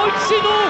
[0.00, 0.69] 追いつの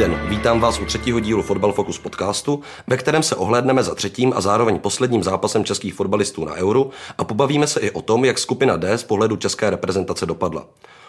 [0.00, 4.32] den, vítám vás u třetího dílu Fotbal Focus podcastu, ve kterém se ohlédneme za třetím
[4.36, 8.38] a zároveň posledním zápasem českých fotbalistů na Euru a pobavíme se i o tom, jak
[8.38, 10.64] skupina D z pohledu české reprezentace dopadla.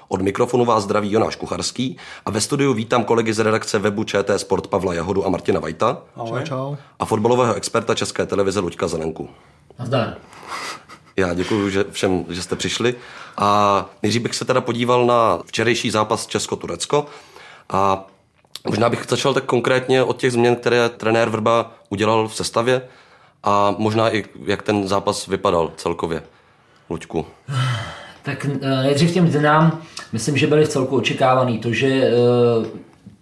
[0.07, 4.39] Od mikrofonu vás zdraví Jonáš Kucharský a ve studiu vítám kolegy z redakce webu ČT
[4.39, 6.43] Sport Pavla Jahodu a Martina Vajta Ahoj.
[6.43, 6.75] Čau.
[6.99, 9.29] a fotbalového experta České televize Luďka Zanenku.
[9.79, 10.15] Nazdar.
[11.17, 12.95] Já děkuji že všem, že jste přišli.
[13.37, 17.05] A nejdřív bych se teda podíval na včerejší zápas Česko-Turecko.
[17.69, 18.05] A
[18.67, 22.81] možná bych začal tak konkrétně od těch změn, které trenér Vrba udělal v sestavě
[23.43, 26.23] a možná i jak ten zápas vypadal celkově.
[26.89, 27.25] Luďku.
[28.23, 31.59] Tak eh, nejdřív těm dnám, myslím, že byly v celku očekávaný.
[31.59, 32.11] To, že eh,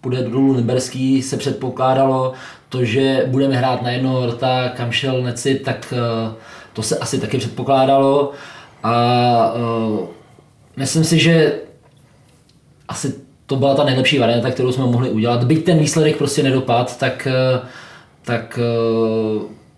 [0.00, 2.32] půjde dolů Liberský, se předpokládalo.
[2.68, 6.34] To, že budeme hrát na jednoho rta, kam šel Necit, tak eh,
[6.72, 8.32] to se asi taky předpokládalo.
[8.82, 9.54] A
[10.76, 11.60] myslím si, že
[12.88, 13.14] asi
[13.50, 15.44] to byla ta nejlepší varianta, kterou jsme mohli udělat.
[15.44, 17.28] Byť ten výsledek prostě nedopad, tak,
[18.22, 18.58] tak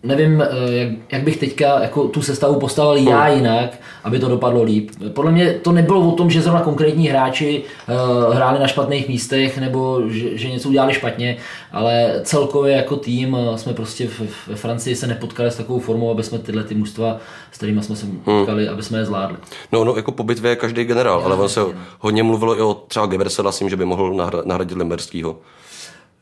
[0.02, 4.90] nevím, jak, jak bych teďka jako tu sestavu postavil já jinak, aby to dopadlo líp.
[5.12, 9.58] Podle mě to nebylo o tom, že zrovna konkrétní hráči uh, hráli na špatných místech
[9.58, 11.36] nebo že, že něco udělali špatně,
[11.72, 16.22] ale celkově jako tým jsme prostě v, ve Francii se nepotkali s takovou formou, aby
[16.22, 17.18] jsme tyhle ty mužstva,
[17.52, 19.36] s kterými jsme se potkali, aby jsme je zvládli.
[19.72, 21.60] No, no jako po bitvě je každý generál, Já, ale on se
[21.98, 25.36] hodně mluvilo i o třeba Gebersela s tím, že by mohl nahra- nahradit Limberskýho.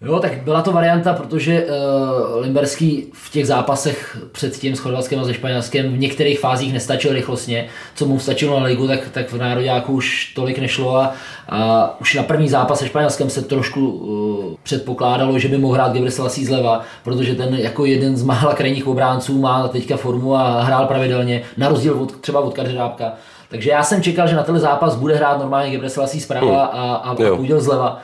[0.03, 5.21] Jo, tak byla to varianta, protože uh, Limberský v těch zápasech před tím s Chorvatskem
[5.21, 9.33] a se Španělskem v některých fázích nestačil rychlostně, co mu stačilo na ligu, tak, tak
[9.33, 11.13] v nároďáku už tolik nešlo a,
[11.49, 15.93] a už na první zápas se Španělskem se trošku uh, předpokládalo, že by mohl hrát
[15.93, 20.63] Gebre Selassie zleva, protože ten jako jeden z mála krajních obránců má teďka formu a
[20.63, 23.13] hrál pravidelně, na rozdíl od, třeba od Kařerábka.
[23.49, 26.95] Takže já jsem čekal, že na tenhle zápas bude hrát normálně Gebre Selassie zprava a,
[26.95, 27.37] a, a Jo.
[27.37, 28.01] půjde zleva.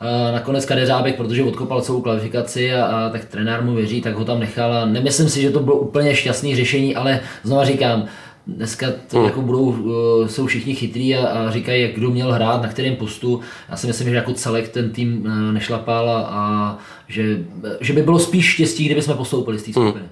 [0.00, 4.24] A nakonec Kadeřábek, protože odkopal celou kvalifikaci a, a tak trenér mu věří, tak ho
[4.24, 8.04] tam nechal a nemyslím si, že to bylo úplně šťastný řešení, ale znova říkám,
[8.46, 9.24] dneska to Hmm.
[9.26, 12.96] jako budou, uh, jsou všichni chytrý a, a říkají, jak kdo měl hrát, na kterém
[12.96, 13.40] postu.
[13.68, 16.78] Já si myslím, že jako celek ten tým uh, nešlapal a, a
[17.08, 17.38] že,
[17.80, 19.88] že by bylo spíš štěstí, kdyby jsme postoupili z té Hmm.
[19.88, 20.08] skupiny.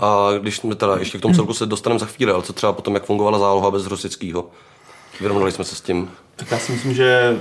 [0.00, 2.72] A když jsme teda ještě k tomu celku se dostaneme za chvíli, ale co třeba
[2.72, 4.50] potom, jak fungovala záloha bez Rosického?
[5.20, 6.10] Vyrovnali jsme se s tím.
[6.36, 7.36] Tak já si myslím, že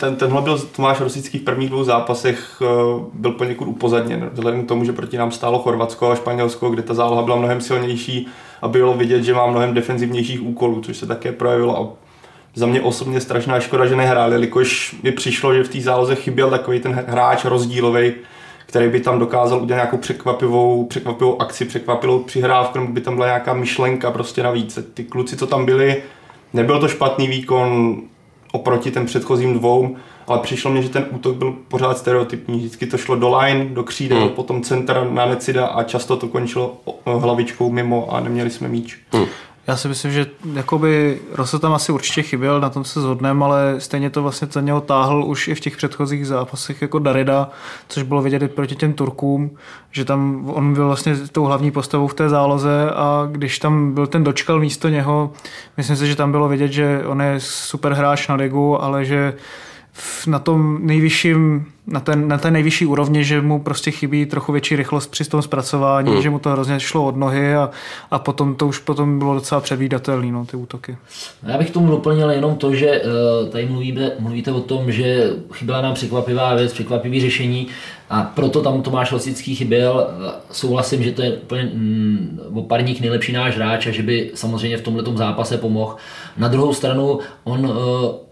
[0.00, 2.66] ten, tenhle byl Tomáš Rosický v prvních dvou zápasech eh,
[3.12, 6.94] byl poněkud upozadněn, vzhledem k tomu, že proti nám stálo Chorvatsko a Španělsko, kde ta
[6.94, 8.28] záloha byla mnohem silnější
[8.62, 11.88] a bylo vidět, že má mnohem defenzivnějších úkolů, což se také projevilo a
[12.54, 16.50] za mě osobně strašná škoda, že nehráli, jelikož mi přišlo, že v té záloze chyběl
[16.50, 18.12] takový ten hráč rozdílový,
[18.66, 23.26] který by tam dokázal udělat nějakou překvapivou, překvapivou akci, překvapivou přihrávku, nebo by tam byla
[23.26, 24.78] nějaká myšlenka prostě navíc.
[24.94, 26.02] Ty kluci, co tam byli,
[26.52, 27.96] nebyl to špatný výkon
[28.52, 29.96] oproti těm předchozím dvou,
[30.26, 32.58] ale přišlo mně, že ten útok byl pořád stereotypní.
[32.58, 34.26] Vždycky to šlo do line, do křídel, Hmm.
[34.26, 34.36] hmm.
[34.36, 38.98] potom center na Necida a často to končilo hlavičkou mimo a neměli jsme míč.
[39.66, 43.74] Já si myslím, že jakoby Rosso tam asi určitě chyběl, na tom se zhodneme, ale
[43.78, 47.50] stejně to vlastně za něho táhl už i v těch předchozích zápasech jako Darida,
[47.88, 49.50] což bylo vidět i proti těm Turkům,
[49.90, 54.06] že tam on byl vlastně tou hlavní postavou v té záloze a když tam byl
[54.06, 55.32] ten dočkal místo něho,
[55.76, 59.34] myslím si, že tam bylo vidět, že on je super hráč na ligu, ale že
[60.26, 64.76] na tom nejvyšším, na, ten, na té nejvyšší úrovni, že mu prostě chybí trochu větší
[64.76, 66.22] rychlost při tom zpracování, hmm.
[66.22, 67.70] že mu to hrozně šlo od nohy a,
[68.10, 70.96] a potom to už potom bylo docela předvídatelné, no, ty útoky.
[71.42, 75.80] Já bych tomu doplnil jenom to, že eh, tady mluvíte, mluvíte o tom, že chyběla
[75.80, 77.66] nám překvapivá věc, překvapivý řešení
[78.10, 80.06] a proto tam Tomáš Losický chyběl.
[80.10, 84.76] Eh, Souhlasím, že to je úplně mm, oparník nejlepší náš hráč a že by samozřejmě
[84.76, 85.96] v tomto zápase pomohl.
[86.36, 87.74] Na druhou stranu on uh,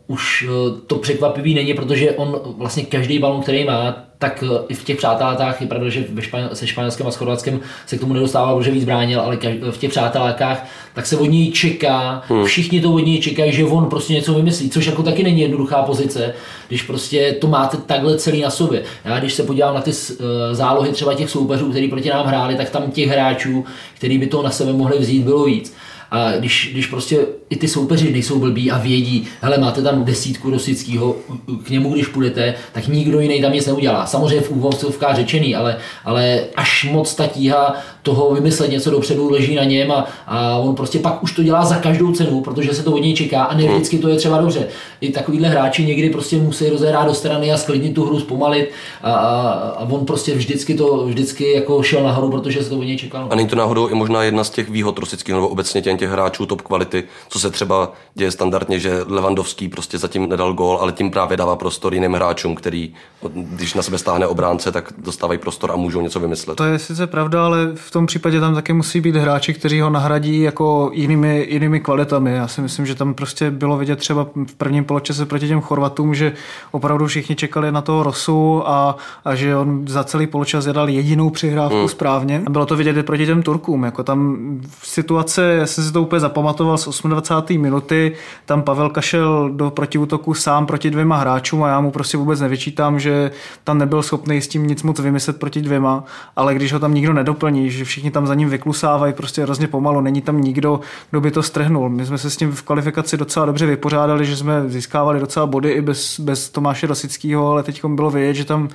[0.09, 4.75] už eh, to překvapivý není, protože on vlastně každý balon, který má, tak eh, i
[4.75, 8.01] v těch přátelátách, je pravda, že ve Španěl, se Španělskem a s Chorvatskem se k
[8.01, 12.23] tomu nedostával, protože víc bránil, ale kaž- v těch přátelákách, tak se od něj čeká,
[12.29, 12.45] hmm.
[12.45, 15.83] všichni to od něj čekají, že on prostě něco vymyslí, což jako taky není jednoduchá
[15.83, 16.35] pozice,
[16.69, 18.83] když prostě to máte takhle celý na sobě.
[19.05, 22.57] Já když se podívám na ty uh, zálohy třeba těch soupeřů, kteří proti nám hráli,
[22.57, 23.65] tak tam těch hráčů,
[23.95, 25.75] kteří by to na sebe mohli vzít, bylo víc.
[26.11, 30.51] A když, když prostě i ty soupeři nejsou blbí a vědí, hele, máte tam desítku
[30.51, 31.17] Rosického,
[31.65, 34.07] k němu když půjdete, tak nikdo jiný tam nic neudělá.
[34.07, 39.55] Samozřejmě v úvozovkách řečený, ale, ale až moc ta tíha toho vymyslet něco dopředu leží
[39.55, 42.83] na něm a, a on prostě pak už to dělá za každou cenu, protože se
[42.83, 44.67] to od něj čeká a ne vždycky to je třeba dobře.
[45.01, 48.71] I takovýhle hráči někdy prostě musí rozehrát do strany a sklidnit tu hru, zpomalit
[49.03, 52.83] a, a, a on prostě vždycky to vždycky jako šel nahoru, protože se to od
[52.83, 53.33] něj čekalo.
[53.33, 56.11] A není to náhodou i možná jedna z těch výhod rosických nebo obecně těch, těch
[56.11, 60.93] hráčů top kvality, co se třeba děje standardně, že Levandovský prostě zatím nedal gól, ale
[60.93, 62.95] tím právě dává prostor jiným hráčům, který,
[63.33, 66.57] když na sebe stáhne obránce, tak dostávají prostor a můžou něco vymyslet.
[66.57, 69.91] To je sice pravda, ale v tom případě tam taky musí být hráči, kteří ho
[69.91, 72.33] nahradí jako jinými, jinými kvalitami.
[72.33, 76.15] Já si myslím, že tam prostě bylo vidět třeba v prvním poločase proti těm Chorvatům,
[76.15, 76.33] že
[76.71, 81.31] opravdu všichni čekali na toho Rosu a, a že on za celý poločas zadal jedinou
[81.31, 81.89] přihrávku hmm.
[81.89, 82.43] správně.
[82.47, 83.85] A bylo to vidět i proti těm Turkům.
[83.85, 84.39] Jako tam
[84.83, 87.28] situace, já jsem si to úplně zapamatoval z 28.
[87.59, 88.13] minuty,
[88.45, 93.01] tam Pavel kašel do protiútoku sám proti dvěma hráčům a já mu prostě vůbec nevyčítám,
[93.01, 93.31] že
[93.65, 96.05] tam nebyl schopný s tím nic moc vymyslet proti dvěma,
[96.37, 100.01] ale když ho tam nikdo nedoplní, že všichni tam za ním vyklusávají prostě hrozně pomalu,
[100.01, 100.81] není tam nikdo,
[101.11, 101.89] kdo by to strhnul.
[101.89, 105.71] My jsme se s tím v kvalifikaci docela dobře vypořádali, že jsme získávali docela body
[105.71, 108.69] i bez, bez Tomáše Rosického, ale teď bylo vidět, že tam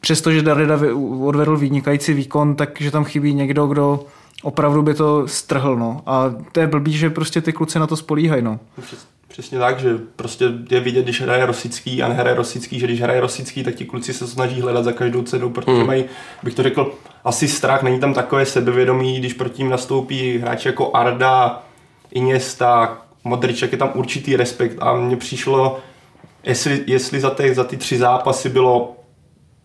[0.00, 0.78] přestože Darida
[1.20, 4.00] odvedl vynikající výkon, takže tam chybí někdo, kdo
[4.42, 5.76] opravdu by to strhl.
[5.76, 6.02] No.
[6.06, 8.42] A to je blbý, že prostě ty kluci na to spolíhají.
[8.42, 8.60] No.
[9.28, 13.20] Přesně tak, že prostě je vidět, když hraje Rosický a nehraje Rosický, že když hraje
[13.20, 15.86] Rosický, tak ti kluci se snaží hledat za každou cenu, protože hmm.
[15.86, 16.04] mají,
[16.42, 16.92] bych to řekl,
[17.24, 21.62] asi strach, není tam takové sebevědomí, když proti ním nastoupí hráči jako Arda,
[22.10, 25.78] Iniesta, Modriček, je tam určitý respekt a mně přišlo,
[26.44, 28.96] jestli, jestli za, ty, za ty tři zápasy bylo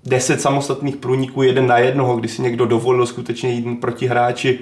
[0.08, 4.60] deset samostatných průniků jeden na jednoho, kdy si někdo dovolil skutečně jít proti hráči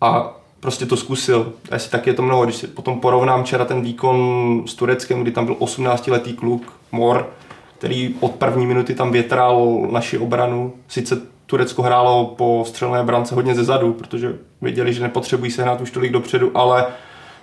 [0.00, 1.52] a prostě to zkusil.
[1.70, 2.44] Asi tak je to mnoho.
[2.44, 7.30] Když si potom porovnám včera ten výkon s Tureckem, kdy tam byl 18-letý kluk, Mor,
[7.78, 10.72] který od první minuty tam větral naši obranu.
[10.88, 15.80] Sice Turecko hrálo po střelné brance hodně ze zadu, protože věděli, že nepotřebují se hrát
[15.80, 16.86] už tolik dopředu, ale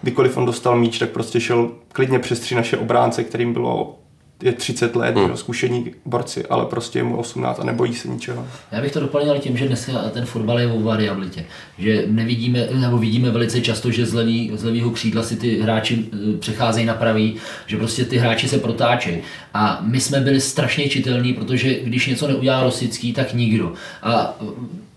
[0.02, 4.01] kdykoliv on dostal míč, tak prostě šel klidně přes tři naše obránce, kterým bylo
[4.42, 5.38] je 30 let, hmm.
[5.38, 8.48] zkušení borci, ale prostě je mu 18 a nebojí se ničeho.
[8.72, 11.46] Já bych to doplnil tím, že dneska ten fotbal je o variabilitě.
[11.78, 16.06] Že nevidíme, nebo vidíme velice často, že z, levý, z levýho křídla si ty hráči
[16.14, 17.36] eh, přecházejí na pravý,
[17.68, 19.18] že prostě ty hráči se protáčejí.
[19.54, 23.74] A my jsme byli strašně čitelní, protože když něco neudělá Rosický, tak nikdo.
[24.04, 24.40] A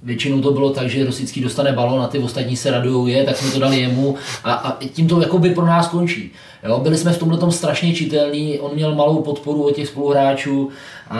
[0.05, 3.37] většinou to bylo tak, že Rosický dostane balon a ty ostatní se radují je, tak
[3.37, 6.31] jsme to dali jemu a, a tím to jakoby pro nás končí.
[6.65, 10.69] Jo, byli jsme v tomhle tom strašně čitelní, on měl malou podporu od těch spoluhráčů
[11.11, 11.19] a,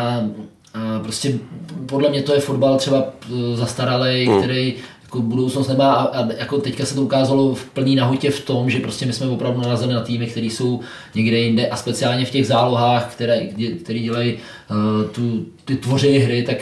[0.75, 1.39] a prostě
[1.87, 4.39] podle mě to je fotbal třeba e, zastaralý, mm.
[4.39, 4.75] který
[5.15, 8.71] jako budoucnost nemá a, a jako teďka se to ukázalo v plný nahotě v tom,
[8.71, 10.81] že prostě my jsme opravdu narazili na týmy, které jsou
[11.15, 13.47] někde jinde a speciálně v těch zálohách, které,
[13.83, 16.57] které dělají uh, tu, ty tvoří hry, tak,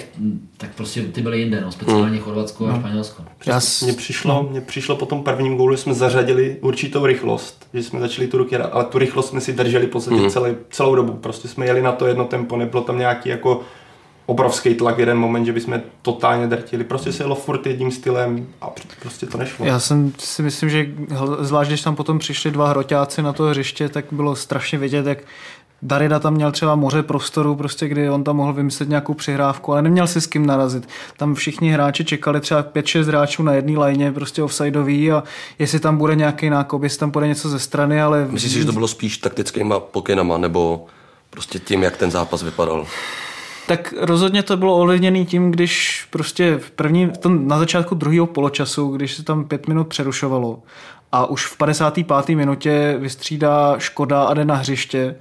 [0.56, 2.18] tak prostě ty byly jinde, no, speciálně hmm.
[2.18, 2.78] Chorvatsko a no.
[2.78, 3.24] Španělsko.
[3.82, 8.00] Mně přišlo, mně přišlo po tom prvním gólu, že jsme zařadili určitou rychlost, že jsme
[8.00, 10.30] začali tu ruky, ale tu rychlost jsme si drželi v podstatě hmm.
[10.30, 11.12] celý, celou dobu.
[11.12, 13.60] Prostě jsme jeli na to jedno tempo, nebylo tam nějaký jako
[14.26, 16.84] obrovský tlak v jeden moment, že bychom totálně drtili.
[16.84, 18.70] Prostě se jelo furt jedním stylem a
[19.02, 19.66] prostě to nešlo.
[19.66, 20.86] Já jsem si myslím, že
[21.40, 25.18] zvlášť když tam potom přišli dva hroťáci na to hřiště, tak bylo strašně vidět, jak
[25.84, 29.82] Darida tam měl třeba moře prostoru, prostě, kdy on tam mohl vymyslet nějakou přihrávku, ale
[29.82, 30.88] neměl si s kým narazit.
[31.16, 35.22] Tam všichni hráči čekali třeba 5-6 hráčů na jedné lajně, prostě offsideový a
[35.58, 38.26] jestli tam bude nějaký nákop, jestli tam bude něco ze strany, ale...
[38.30, 40.86] Myslíš, že to bylo spíš taktickýma pokynama, nebo
[41.30, 42.86] prostě tím, jak ten zápas vypadal?
[43.66, 48.26] Tak rozhodně to bylo ovlivněné tím, když prostě v první, v tom, na začátku druhého
[48.26, 50.62] poločasu, když se tam pět minut přerušovalo
[51.12, 52.36] a už v 55.
[52.36, 55.16] minutě vystřídá Škoda a jde na hřiště,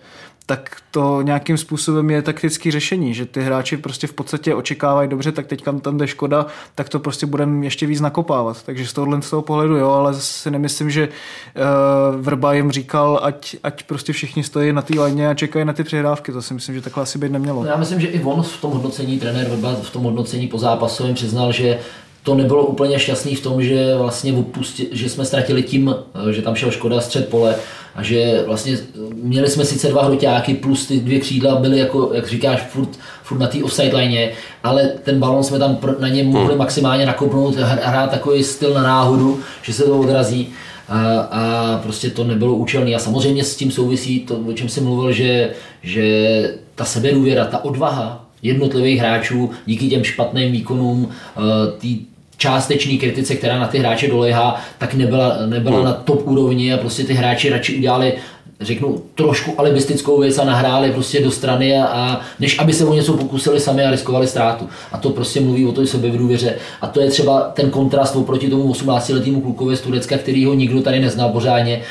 [0.51, 5.31] tak to nějakým způsobem je taktický řešení, že ty hráči prostě v podstatě očekávají dobře,
[5.31, 8.63] tak teď tam jde škoda, tak to prostě budeme ještě víc nakopávat.
[8.63, 13.19] Takže z tohohle z toho pohledu jo, ale zase nemyslím, že uh, Vrba jim říkal,
[13.23, 16.31] ať, ať prostě všichni stojí na té léně a čekají na ty přihrávky.
[16.31, 17.63] To si myslím, že takhle asi být nemělo.
[17.63, 20.57] No já myslím, že i on v tom hodnocení, trenér Vrba v tom hodnocení po
[20.57, 21.79] zápasovém přiznal, že
[22.23, 25.95] to nebylo úplně šťastný v tom, že vlastně opusti, že jsme ztratili tím,
[26.29, 27.55] eh, že tam šel Škoda střed pole
[27.95, 28.77] a že vlastně
[29.13, 32.89] měli jsme sice dva hroťáky plus ty dvě křídla byly jako, jak říkáš, furt,
[33.23, 34.29] furt na té offside line,
[34.63, 36.57] ale ten balon jsme tam na něm mohli hmm.
[36.57, 40.49] maximálně nakopnout, hrát takový styl na náhodu, že se to odrazí.
[40.89, 42.95] A, a prostě to nebylo účelné.
[42.95, 45.49] A samozřejmě s tím souvisí to, o čem jsem mluvil, že,
[45.83, 51.41] že ta sebedůvěra, ta odvaha jednotlivých hráčů díky těm špatným výkonům, eh,
[51.77, 51.99] tý,
[52.41, 55.85] částečný kritice, která na ty hráče dolehá, tak nebyla, nebyla hmm.
[55.85, 58.13] na top úrovni a prostě ty hráči radši udělali
[58.61, 62.93] řeknu, trošku alibistickou věc a nahráli prostě do strany a, a než aby se o
[62.93, 64.69] něco pokusili sami a riskovali ztrátu.
[64.91, 65.81] A to prostě mluví o té
[66.17, 66.55] důvěře.
[66.81, 70.81] A to je třeba ten kontrast oproti tomu 18-letému klukovi z Turecka, který ho nikdo
[70.81, 71.81] tady neznal pořádně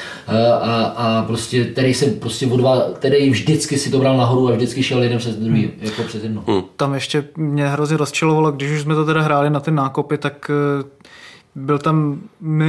[0.60, 4.82] a, a prostě, který se prostě odva, který vždycky si to bral nahoru a vždycky
[4.82, 5.72] šel jeden přes druhý, hmm.
[5.80, 6.44] jako přes jedno.
[6.46, 6.62] Hmm.
[6.76, 10.50] Tam ještě mě hrozně rozčilovalo, když už jsme to teda hráli na ty nákopy, tak
[11.54, 12.20] byl tam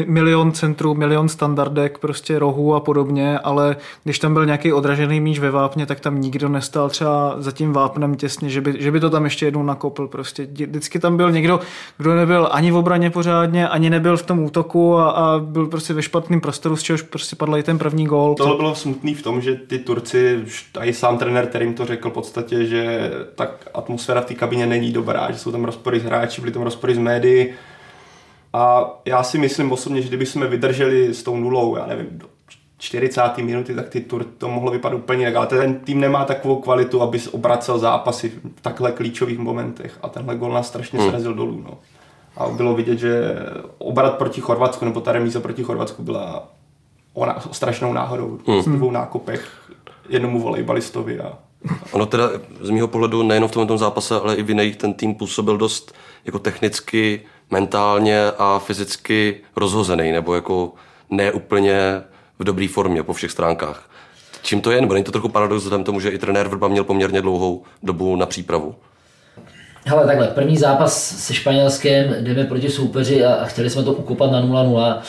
[0.06, 5.40] milion centrů, milion standardek, prostě rohů a podobně, ale když tam byl nějaký odražený míč
[5.40, 9.00] ve vápně, tak tam nikdo nestal třeba za tím vápnem těsně, že by, že by
[9.00, 10.08] to tam ještě jednou nakopl.
[10.08, 11.60] Prostě vždycky tam byl někdo,
[11.98, 15.94] kdo nebyl ani v obraně pořádně, ani nebyl v tom útoku a, a byl prostě
[15.94, 18.36] ve špatném prostoru, z čehož prostě padl i ten první gól.
[18.36, 20.44] To bylo smutný v tom, že ty Turci,
[20.80, 24.34] a i sám trenér, který jim to řekl v podstatě, že tak atmosféra v té
[24.34, 27.48] kabině není dobrá, že jsou tam rozpory s hráči, byly tam rozpory s médií,
[28.54, 32.26] a já si myslím osobně, že kdyby jsme vydrželi s tou nulou, já nevím, do
[32.78, 33.38] 40.
[33.38, 35.36] minuty, tak ty tur to mohlo vypadat úplně jinak.
[35.36, 40.00] Ale ten tým nemá takovou kvalitu, aby obracel zápasy v takhle klíčových momentech.
[40.02, 41.10] A tenhle gol nás strašně hmm.
[41.10, 41.64] srazil dolů.
[41.64, 41.78] No.
[42.38, 43.36] A bylo vidět, že
[43.78, 46.50] obrat proti Chorvatsku, nebo ta remíza proti Chorvatsku byla
[47.14, 48.40] o, na, o strašnou náhodou.
[48.48, 48.62] Hmm.
[48.62, 49.72] S dvou nákopech
[50.10, 51.38] jednomu volejbalistovi a
[51.92, 52.30] Ono teda
[52.62, 55.94] z mého pohledu nejenom v tomto zápase, ale i v jiných ten tým působil dost
[56.26, 60.74] jako technicky mentálně a fyzicky rozhozený, nebo jako
[61.10, 62.02] neúplně
[62.40, 63.90] v dobré formě po všech stránkách.
[64.42, 64.82] Čím to je?
[64.82, 68.16] Nebo není to trochu paradox vzhledem tomu, že i trenér Vrba měl poměrně dlouhou dobu
[68.16, 68.76] na přípravu?
[69.86, 74.42] Hele, takhle, první zápas se Španělskem, jdeme proti soupeři a, chtěli jsme to ukopat na
[74.42, 75.00] 0-0.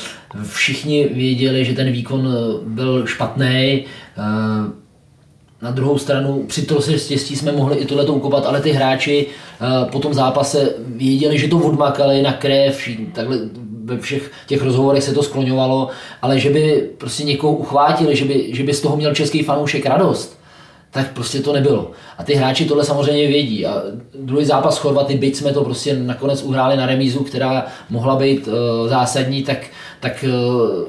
[0.43, 2.29] Všichni věděli, že ten výkon
[2.65, 3.85] byl špatný.
[5.63, 9.27] Eh, na druhou stranu při se štěstí jsme mohli i tohle ukopat, ale ty hráči
[9.27, 13.39] uh, po tom zápase věděli, že to odmakali na krev, takhle
[13.85, 15.89] ve všech těch rozhovorech se to skloňovalo,
[16.23, 19.87] ale že by prostě někoho uchvátili, že by, že by z toho měl český fanoušek
[19.87, 20.39] radost,
[20.91, 21.91] tak prostě to nebylo.
[22.19, 23.67] A ty hráči tohle samozřejmě vědí.
[23.67, 23.83] A
[24.15, 28.55] druhý zápas Chorvaty, byť jsme to prostě nakonec uhráli na remízu, která mohla být uh,
[28.89, 29.59] zásadní, tak,
[30.01, 30.85] tak uh,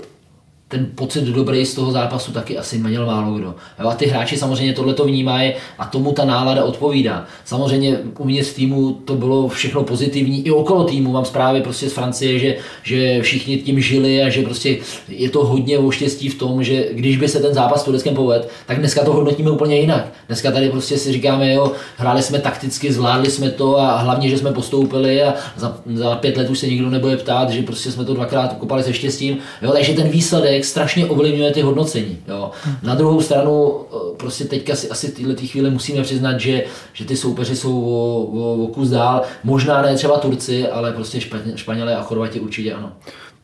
[0.74, 3.56] ten pocit dobrý z toho zápasu taky asi měl málo kdo.
[3.80, 7.26] Jo, a ty hráči samozřejmě tohle to vnímají a tomu ta nálada odpovídá.
[7.46, 12.40] Samozřejmě uvnitř týmu to bylo všechno pozitivní, i okolo týmu mám zprávy prostě z Francie,
[12.40, 14.78] že, že všichni tím žili a že prostě
[15.08, 18.16] je to hodně o štěstí v tom, že když by se ten zápas s Tureckem
[18.16, 20.14] povedl, tak dneska to hodnotíme úplně jinak.
[20.28, 24.38] Dneska tady prostě si říkáme, jo, hráli jsme takticky, zvládli jsme to a hlavně, že
[24.38, 28.06] jsme postoupili a za, za pět let už se nikdo nebude ptát, že prostě jsme
[28.06, 29.38] to dvakrát kopali se štěstím.
[29.62, 32.18] Jo, takže ten výsledek člověk strašně ovlivňuje ty hodnocení.
[32.28, 32.52] Jo.
[32.84, 37.16] Na druhou stranu, eh, prostě teďka si asi tyhle chvíli musíme přiznat, že, že ty
[37.16, 39.22] soupeři jsou o, o, o kus dál.
[39.44, 41.20] Možná ne třeba Turci, ale prostě
[41.56, 42.92] Španělé a Chorvati určitě ano.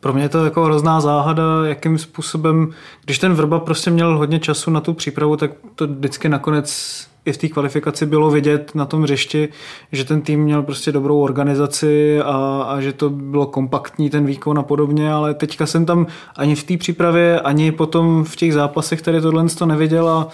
[0.00, 2.72] Pro mě je to jako hrozná záhada, jakým způsobem,
[3.04, 7.32] když ten Vrba prostě měl hodně času na tu přípravu, tak to vždycky nakonec i
[7.32, 9.48] v té kvalifikaci bylo vidět na tom řešti,
[9.92, 14.58] že ten tým měl prostě dobrou organizaci a, a že to bylo kompaktní ten výkon
[14.58, 19.02] a podobně, ale teďka jsem tam ani v té přípravě, ani potom v těch zápasech
[19.02, 20.28] tady tohle to neviděl a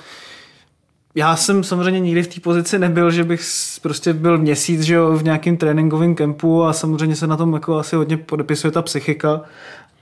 [1.15, 3.43] já jsem samozřejmě nikdy v té pozici nebyl, že bych
[3.83, 7.77] prostě byl měsíc že jo, v nějakém tréninkovém kempu a samozřejmě se na tom jako
[7.77, 9.41] asi hodně podepisuje ta psychika,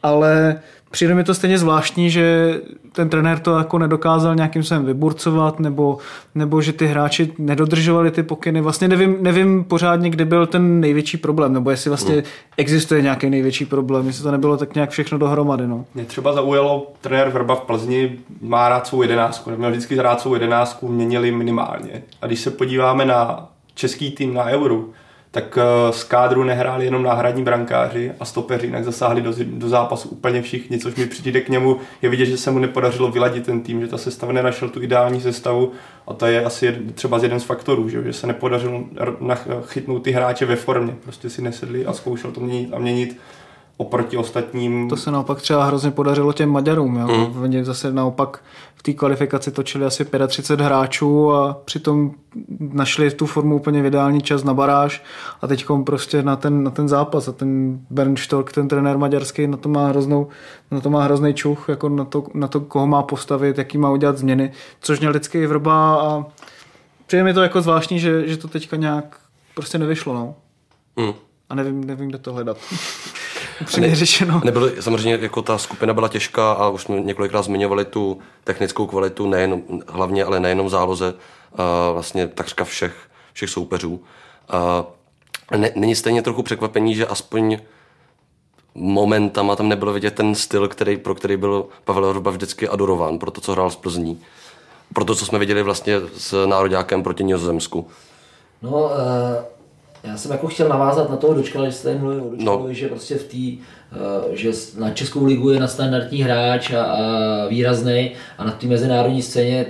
[0.03, 0.61] ale
[0.95, 2.55] přijde mi to stejně zvláštní, že
[2.93, 5.99] ten trenér to jako nedokázal nějakým způsobem vyburcovat, nebo,
[6.35, 8.61] nebo že ty hráči nedodržovali ty pokyny.
[8.61, 12.23] Vlastně nevím, nevím pořádně, kde byl ten největší problém, nebo jestli vlastně
[12.57, 15.67] existuje nějaký největší problém, jestli to nebylo tak nějak všechno dohromady.
[15.67, 15.85] No.
[15.95, 20.35] Mě třeba zaujalo, trenér Vrba v Plzni má rád svou jedenáctku, měl vždycky rád svou
[20.35, 22.03] jedenáctku, měnili minimálně.
[22.23, 24.85] A když se podíváme na český tým na Euro,
[25.35, 30.09] tak eh, z kádru nehráli jenom náhradní brankáři a stopeři, jinak zasáhli do, do zápasu
[30.09, 31.77] úplně všichni, což mi přijde k němu.
[32.03, 35.21] Je vidět, že se mu nepodařilo vyladit ten tým, že ta sestava nenašel tu ideální
[35.21, 35.73] sestavu
[36.07, 38.85] a to je asi třeba z jeden z faktorů, že, že se nepodařilo
[39.65, 40.95] chytnout ty hráče ve formě.
[41.03, 43.19] Prostě si nesedli a zkoušel to měnit a měnit
[43.77, 44.89] oproti ostatním.
[44.89, 46.97] To se naopak třeba hrozně podařilo těm Maďarům.
[46.97, 47.07] Jo?
[47.07, 47.43] Mm.
[47.43, 48.41] Oni zase naopak
[48.75, 52.11] v té kvalifikaci točili asi 35 hráčů a přitom
[52.59, 55.03] našli tu formu úplně v ideální čas na baráž
[55.43, 59.47] a teď prostě na ten, na ten zápas a ten Bernd Stork, ten trenér maďarský,
[59.47, 60.29] na to má hroznou,
[60.71, 63.91] na to má hrozný čuch, jako na to, na to, koho má postavit, jaký má
[63.91, 66.25] udělat změny, což měl vždycky i vrba a
[67.07, 69.19] přijde mi to jako zvláštní, že, že to teďka nějak
[69.55, 70.15] prostě nevyšlo.
[70.15, 70.35] No.
[70.97, 71.13] Mm.
[71.49, 72.59] A nevím, nevím, kde to hledat.
[73.61, 74.41] Upřímně ne, řečeno.
[74.45, 79.27] Nebylo, samozřejmě jako ta skupina byla těžká a už jsme několikrát zmiňovali tu technickou kvalitu,
[79.27, 81.15] nejen, hlavně, ale nejenom záloze,
[81.57, 82.95] a vlastně takřka všech,
[83.33, 84.03] všech soupeřů.
[84.49, 84.85] A
[85.57, 87.59] ne, není stejně trochu překvapení, že aspoň
[88.75, 93.31] momentama tam nebylo vidět ten styl, který, pro který byl Pavel Vrba vždycky adorován, pro
[93.31, 94.21] to, co hrál z Plzní.
[94.95, 97.89] Pro to, co jsme viděli vlastně s nároďákem proti Nizozemsku.
[98.63, 98.91] No, uh,
[100.05, 102.75] já jsem jako chtěl navázat na toho Dočkala, že jste tady mluvil o Dočkalovi, no.
[102.75, 103.65] že prostě v té,
[104.27, 106.99] uh, že na Českou ligu je na standardní hráč a, a
[107.49, 109.67] výrazný a na té mezinárodní scéně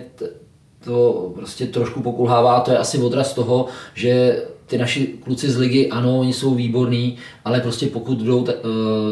[0.84, 5.88] to prostě trošku pokulhává, to je asi odraz toho, že ty naši kluci z ligy,
[5.90, 8.48] ano, oni jsou výborní, ale prostě pokud budou uh,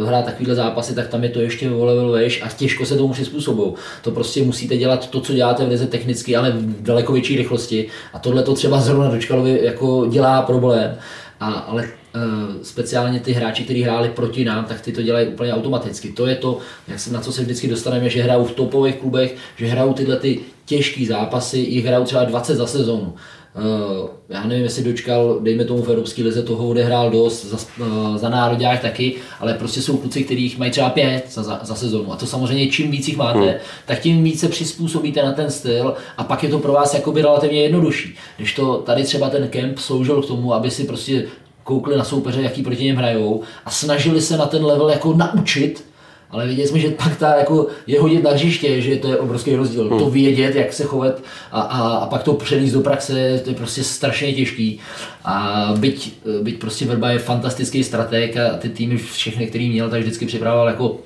[0.07, 3.13] hrát takovýhle zápasy, tak tam je to ještě o level vejš a těžko se tomu
[3.13, 3.75] přizpůsobou.
[4.03, 7.89] To prostě musíte dělat to, co děláte v lize technicky, ale v daleko větší rychlosti
[8.13, 10.97] a tohle to třeba zrovna Dočkalovi jako dělá problém.
[11.41, 15.53] A, ale uh, speciálně ty hráči, kteří hráli proti nám, tak ty to dělají úplně
[15.53, 16.13] automaticky.
[16.13, 19.37] To je to, jak se, na co se vždycky dostaneme, že hrajou v topových klubech,
[19.57, 23.15] že hrajou tyhle ty těžké zápasy, jich hrajou třeba 20 za sezonu.
[23.57, 28.17] Uh, já nevím, jestli dočkal, dejme tomu v Evropské lize, toho odehrál dost, za, uh,
[28.17, 32.13] za národák taky, ale prostě jsou kluci, kterých mají třeba pět za, za, za sezonu.
[32.13, 33.55] A to samozřejmě, čím víc jich máte, hmm.
[33.87, 37.23] tak tím víc se přizpůsobíte na ten styl a pak je to pro vás jakoby
[37.23, 38.15] relativně jednodušší.
[38.37, 41.27] Když to tady třeba ten kemp sloužil k tomu, aby si prostě
[41.65, 45.85] koukli na soupeře, jaký proti něm hrajou a snažili se na ten level jako naučit,
[46.33, 49.57] ale viděli jsme, že pak ta jako je hodit na hřiště, že to je obrovský
[49.57, 49.89] rozdíl.
[49.89, 49.99] Hmm.
[49.99, 51.23] To vědět, jak se chovat
[51.53, 54.81] a, a, a pak to přenést do praxe, to je prostě strašně těžký.
[55.25, 60.01] A byť, byť prostě Verba je fantastický strateg a ty týmy všechny, který měl, tak
[60.01, 60.99] vždycky připravoval jako uh,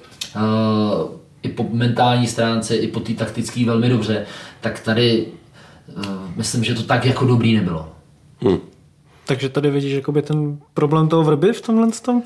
[1.43, 4.27] i po mentální stránce, i po té taktické velmi dobře,
[4.61, 5.27] tak tady
[5.97, 6.05] uh,
[6.37, 7.89] myslím, že to tak jako dobrý nebylo.
[8.41, 8.59] Hmm.
[9.25, 12.23] Takže tady vidíš jakoby ten problém toho vrby v tomhle tom?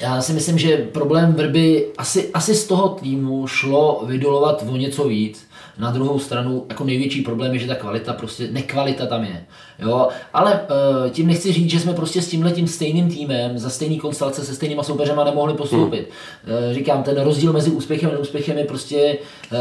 [0.00, 5.08] Já si myslím, že problém Vrby asi, asi z toho týmu šlo vydolovat o něco
[5.08, 5.48] víc.
[5.78, 9.44] Na druhou stranu, jako největší problém je, že ta kvalita, prostě nekvalita tam je.
[9.78, 10.08] Jo?
[10.32, 13.98] Ale uh, tím nechci říct, že jsme prostě s tímhle tím stejným týmem, za stejný
[13.98, 16.08] konstelace, se stejnýma soupeřema nemohli postoupit.
[16.44, 16.68] Hmm.
[16.68, 19.18] Uh, říkám, ten rozdíl mezi úspěchem a neúspěchem je prostě
[19.52, 19.58] uh,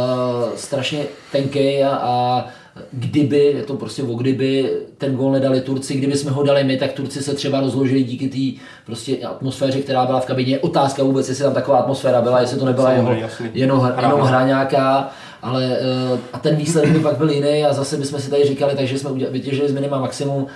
[0.55, 2.45] strašně tenký a, a
[2.93, 6.77] kdyby, je to prostě o kdyby ten gol nedali Turci, kdyby jsme ho dali my,
[6.77, 10.59] tak Turci se třeba rozložili díky té prostě atmosféře, která byla v kabině.
[10.59, 13.15] Otázka vůbec, jestli tam taková atmosféra byla, jestli to nebyla jeho,
[13.53, 15.09] jenom, jenom hra nějaká
[15.47, 15.77] ale
[16.11, 18.99] uh, a ten výsledek by pak byl jiný a zase bychom si tady říkali, takže
[18.99, 20.43] jsme vytěžili z minima maximum.
[20.43, 20.47] Uh,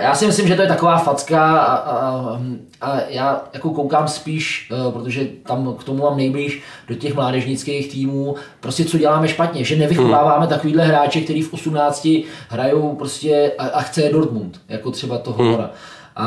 [0.00, 2.40] já si myslím, že to je taková facka a, a,
[2.80, 7.92] a já jako koukám spíš, uh, protože tam k tomu mám nejblíž do těch mládežnických
[7.92, 10.54] týmů, prostě co děláme špatně, že nevychováváme hmm.
[10.54, 12.08] takovýhle hráče, který v 18
[12.48, 15.54] hrajou prostě a, a chce Dortmund, jako třeba toho hmm.
[15.54, 15.70] A,
[16.16, 16.26] a,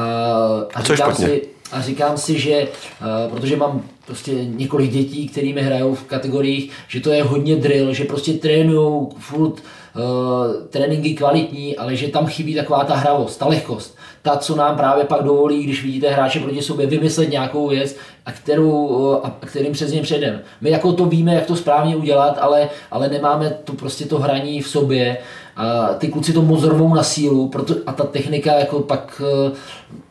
[0.75, 5.95] a říkám si, a říkám si, že uh, protože mám prostě několik dětí, kterými hrajou
[5.95, 11.95] v kategoriích, že to je hodně drill, že prostě trénují furt uh, tréninky kvalitní, ale
[11.95, 13.97] že tam chybí taková ta hravost, ta lehkost.
[14.21, 18.31] Ta, co nám právě pak dovolí, když vidíte hráče proti sobě, vymyslet nějakou věc, a,
[18.31, 20.41] kterou, uh, a kterým přes ně předem.
[20.61, 24.61] My jako to víme, jak to správně udělat, ale, ale nemáme to prostě to hraní
[24.61, 25.17] v sobě.
[25.55, 29.55] A ty kluci to moc rvou na sílu proto, a ta technika jako pak uh,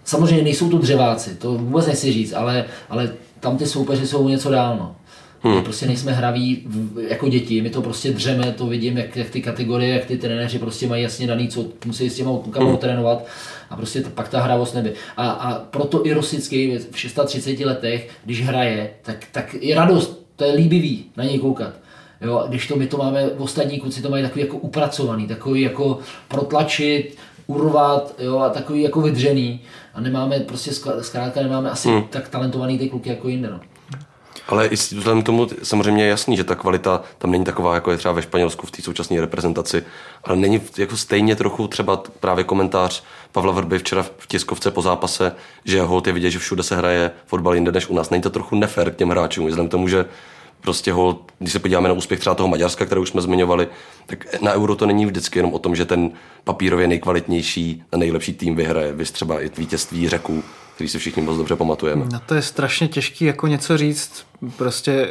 [0.04, 3.12] samozřejmě nejsou to dřeváci, to vůbec nechci říct, ale, ale
[3.44, 4.76] tam ty soupeři jsou něco dál.
[4.76, 4.96] No.
[5.42, 5.54] Hmm.
[5.54, 6.66] My prostě nejsme hraví
[7.09, 10.59] jako děti, my to prostě dřeme, to vidím, jak, jak ty kategorie, jak ty trenéři
[10.59, 12.76] prostě mají jasně daný, co musí s těma klukama hmm.
[12.76, 13.26] trénovat
[13.70, 14.92] a prostě to, pak ta hravost neby.
[15.16, 20.44] A, a proto i Rosický v 630 letech, když hraje, tak, tak je radost, to
[20.44, 21.74] je líbivý na něj koukat.
[22.20, 25.98] Jo, když to my to máme, ostatní kluci to mají takový jako upracovaný, takový jako
[26.28, 29.61] protlačit, urvat, jo, a takový jako vydřený
[29.94, 32.02] a nemáme prostě, zkrátka nemáme asi hmm.
[32.11, 33.61] tak talentovaný ty kluky jako jinde, no.
[34.48, 37.90] Ale i vzhledem k tomu samozřejmě je jasný, že ta kvalita tam není taková, jako
[37.90, 39.85] je třeba ve Španělsku v té současné reprezentaci,
[40.24, 43.02] ale není jako stejně trochu třeba právě komentář
[43.33, 45.33] Pavla Vrby včera v tiskovce po zápase,
[45.64, 48.11] že holt je vidět, že všude se hraje fotbal jinde než u nás.
[48.11, 50.04] Není to trochu nefér k těm hráčům, vzhledem k tomu, že
[50.64, 53.68] prostě hol, když se podíváme na úspěch třeba toho Maďarska, který už jsme zmiňovali,
[54.07, 56.11] tak na Euro to není vždycky jenom o tom, že ten
[56.44, 58.92] papírově nejkvalitnější a nejlepší tým vyhraje.
[58.92, 60.42] Vy třeba i vítězství řeků,
[60.74, 62.07] který si všichni moc dobře pamatujeme.
[62.12, 64.27] No to je strašně těžký jako něco říct.
[64.57, 65.09] Prostě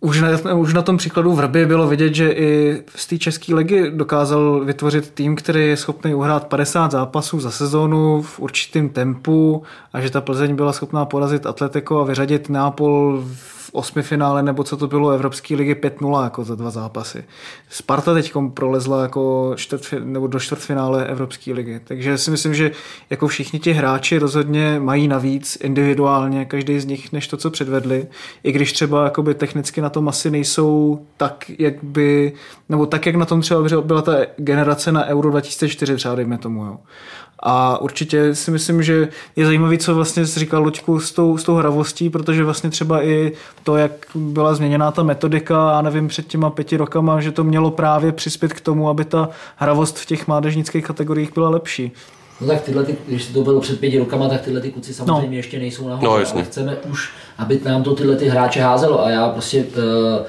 [0.00, 3.90] už na, už na tom příkladu Vrby bylo vidět, že i z té české ligy
[3.90, 10.00] dokázal vytvořit tým, který je schopný uhrát 50 zápasů za sezónu v určitém tempu a
[10.00, 14.76] že ta Plzeň byla schopná porazit Atletico a vyřadit Nápol v osmi finále, nebo co
[14.76, 17.24] to bylo, Evropské ligy 5-0 jako za dva zápasy.
[17.70, 21.80] Sparta teď prolezla jako čtvrt, nebo do čtvrtfinále Evropské ligy.
[21.84, 22.70] Takže si myslím, že
[23.10, 28.06] jako všichni ti hráči rozhodně mají navíc individuálně, každý z nich, než to, co předvedli.
[28.42, 32.32] I když třeba technicky na tom asi nejsou tak, jak by,
[32.68, 36.64] nebo tak, jak na tom třeba byla ta generace na Euro 2004 třeba, dejme tomu,
[36.64, 36.78] jo.
[37.40, 41.54] A určitě si myslím, že je zajímavý, co vlastně říkal, Luďku, s tou, s tou
[41.54, 46.50] hravostí, protože vlastně třeba i to, jak byla změněná ta metodika, já nevím, před těma
[46.50, 50.86] pěti rokama, že to mělo právě přispět k tomu, aby ta hravost v těch mládežnických
[50.86, 51.92] kategoriích byla lepší.
[52.40, 55.26] No tak tyhle, ty, když to bylo před pěti rokama, tak tyhle ty kluci samozřejmě
[55.26, 55.36] no.
[55.36, 56.06] ještě nejsou nahoře.
[56.06, 56.34] No, jasně.
[56.34, 60.26] Ale chceme už, aby nám to tyhle ty hráče házelo a já prostě uh,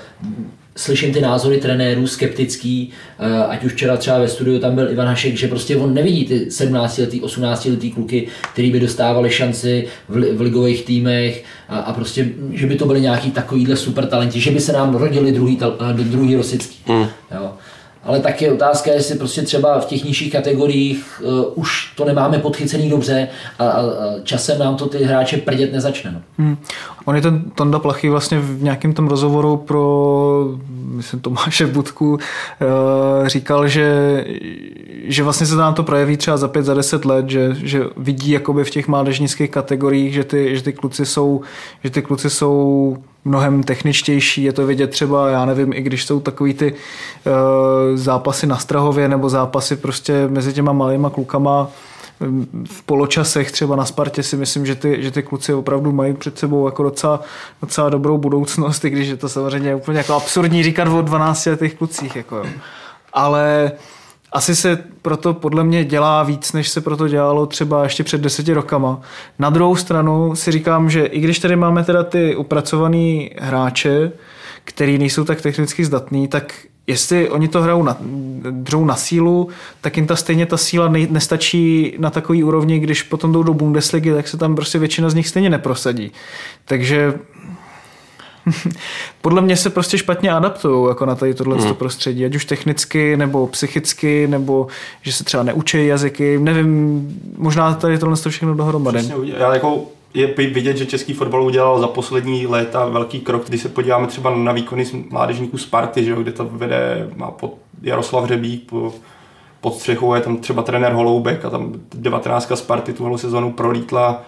[0.76, 5.08] slyším ty názory trenérů skeptický, uh, ať už včera třeba ve studiu tam byl Ivan
[5.08, 9.88] Hašek, že prostě on nevidí ty 17 letý, 18 letý kluky, který by dostávali šanci
[10.10, 14.39] v, v ligových týmech a, a, prostě, že by to byly nějaký takovýhle super talenti,
[14.39, 15.60] že by se nám rodili druhý,
[15.91, 16.78] druhý Rosický.
[16.88, 17.08] Mm.
[17.36, 17.46] Jo
[18.08, 22.39] ale tak je otázka, jestli prostě třeba v těch nižších kategoriích uh, už to nemáme
[22.39, 23.28] podchycený dobře
[23.60, 23.84] a, a,
[24.24, 26.12] časem nám to ty hráče prdět nezačne.
[26.12, 26.22] No.
[26.38, 26.58] Hmm.
[27.06, 30.58] On je ten Tonda Plachy vlastně v nějakém tom rozhovoru pro
[30.98, 34.26] myslím Tomáše Budku uh, říkal, že,
[35.04, 38.32] že vlastně se nám to projeví třeba za pět, za deset let, že, že vidí
[38.32, 41.41] jakoby v těch mládežnických kategoriích, že ty, že ty kluci jsou,
[41.84, 46.19] že ty kluci jsou mnohem techničtější, je to vidět třeba, já nevím, i když jsou
[46.19, 47.31] takový ty uh,
[47.95, 51.69] zápasy na Strahově nebo zápasy prostě mezi těma malýma klukama,
[52.65, 56.39] v poločasech třeba na Spartě si myslím, že ty, že ty kluci opravdu mají před
[56.39, 57.21] sebou jako docela,
[57.61, 61.75] docela dobrou budoucnost, i když je to samozřejmě úplně jako absurdní říkat o 12 letých
[61.75, 62.15] klucích.
[62.15, 62.43] Jako,
[63.13, 63.71] Ale
[64.38, 68.54] asi se proto podle mě dělá víc, než se proto dělalo třeba ještě před deseti
[68.54, 69.02] rokama.
[69.39, 74.12] Na druhou stranu si říkám, že i když tady máme teda ty upracovaný hráče,
[74.63, 76.54] který nejsou tak technicky zdatný, tak
[76.88, 77.97] jestli oni to hrajou na,
[78.52, 79.50] dřou na sílu,
[79.82, 83.54] tak jim ta stejně ta síla ne, nestačí na takový úrovni, když potom jdou do
[83.54, 86.12] Bundesligy, tak se tam prostě většina z nich stejně neprosadí.
[86.65, 87.13] Takže
[89.21, 91.75] podle mě se prostě špatně adaptují jako na tady tohle hmm.
[91.75, 94.67] prostředí, ať už technicky, nebo psychicky, nebo
[95.01, 97.07] že se třeba neučí jazyky, nevím,
[97.38, 98.97] možná tady tohle všechno dohromady.
[98.97, 99.83] Přesně, já jako
[100.13, 104.36] je vidět, že český fotbal udělal za poslední léta velký krok, když se podíváme třeba
[104.36, 108.93] na výkony mládežníků Sparty, že jo, kde to vede má pod Jaroslav Řebík, po,
[109.62, 112.51] pod střechou je tam třeba trenér Holoubek a tam 19.
[112.55, 114.23] Sparty tuhle sezonu prolítla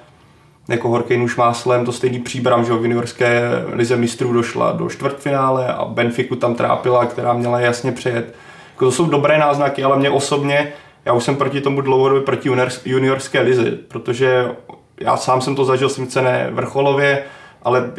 [0.70, 3.42] jako horký nůž máslem, to stejný příbram, že v juniorské
[3.74, 8.36] lize mistrů došla do čtvrtfinále a Benfiku tam trápila, která měla jasně přejet.
[8.72, 10.74] Jako to jsou dobré náznaky, ale mě osobně,
[11.06, 12.50] já už jsem proti tomu dlouhodobě proti
[12.86, 14.48] juniorské lize, protože
[15.00, 17.24] já sám jsem to zažil sice ne vrcholově,
[17.64, 17.92] ale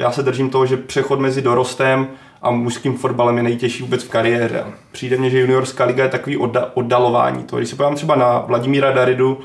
[0.00, 2.06] já se držím toho, že přechod mezi dorostem
[2.42, 4.64] a mužským fotbalem je nejtěžší vůbec v kariéře.
[4.92, 6.36] Přijde mně, že juniorská liga je takový
[6.74, 7.44] oddalování.
[7.44, 9.38] To, když se podívám třeba na Vladimíra Daridu,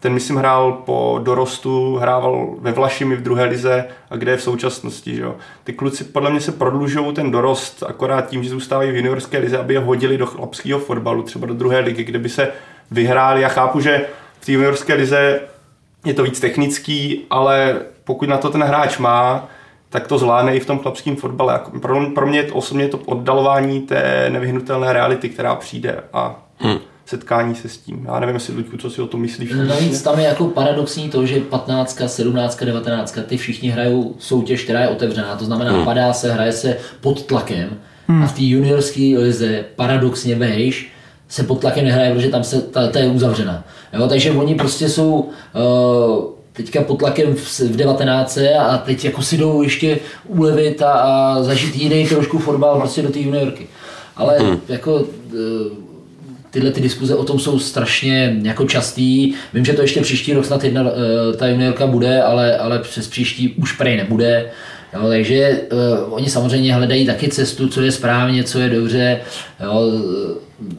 [0.00, 4.42] ten myslím hrál po dorostu, hrával ve Vlašimi v druhé lize a kde je v
[4.42, 5.14] současnosti.
[5.14, 5.36] Že jo.
[5.64, 9.58] Ty kluci podle mě se prodlužují ten dorost akorát tím, že zůstávají v juniorské lize,
[9.58, 12.52] aby je hodili do chlapského fotbalu, třeba do druhé ligy, kde by se
[12.90, 13.42] vyhráli.
[13.42, 14.06] Já chápu, že
[14.40, 15.40] v té juniorské lize
[16.04, 19.48] je to víc technický, ale pokud na to ten hráč má,
[19.88, 21.60] tak to zvládne i v tom chlapském fotbale.
[21.82, 26.78] Pro, pro mě osobně to oddalování té nevyhnutelné reality, která přijde a hmm.
[27.08, 28.06] Setkání se s tím.
[28.08, 29.52] Já nevím, jestli Luďku, co si o tom myslíš.
[29.54, 34.64] No, navíc tam je jako paradoxní to, že 15, 17, 19, ty všichni hrajou soutěž,
[34.64, 35.36] která je otevřená.
[35.36, 35.84] To znamená, hmm.
[35.84, 37.70] padá se, hraje se pod tlakem
[38.08, 38.22] hmm.
[38.22, 40.92] a v té juniorské lize paradoxně vejš
[41.28, 43.64] se pod tlakem nehraje, protože tam se ta, ta je uzavřená.
[43.92, 49.22] Jo, takže oni prostě jsou uh, teďka pod tlakem v, v 19 a teď jako
[49.22, 53.66] si jdou ještě ulevit a, a zažít jiný trošku fotbal prostě do té juniorky.
[54.16, 54.60] Ale hmm.
[54.68, 55.87] jako uh,
[56.50, 59.34] tyhle ty diskuze o tom jsou strašně jako častý.
[59.54, 60.88] Vím, že to ještě příští rok snad jedna, uh,
[61.36, 64.50] ta juniorka bude, ale, ale přes příští už prej nebude.
[64.94, 69.20] Jo, takže uh, oni samozřejmě hledají taky cestu, co je správně, co je dobře.
[69.64, 69.92] Jo,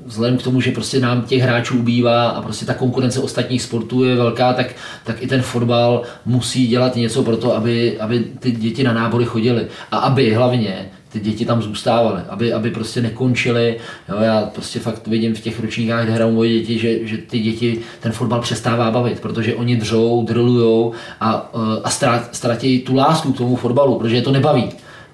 [0.05, 4.03] vzhledem k tomu, že prostě nám těch hráčů ubývá a prostě ta konkurence ostatních sportů
[4.03, 8.51] je velká, tak, tak i ten fotbal musí dělat něco pro to, aby, aby ty
[8.51, 9.67] děti na nábory chodily.
[9.91, 13.77] A aby hlavně ty děti tam zůstávaly, aby, aby prostě nekončily.
[14.09, 17.39] Jo, já prostě fakt vidím v těch ročníkách, kde hrajou moje děti, že, že ty
[17.39, 21.51] děti ten fotbal přestává bavit, protože oni dřou, drillujou a,
[21.83, 21.89] a
[22.31, 24.69] ztratí tu lásku k tomu fotbalu, protože je to nebaví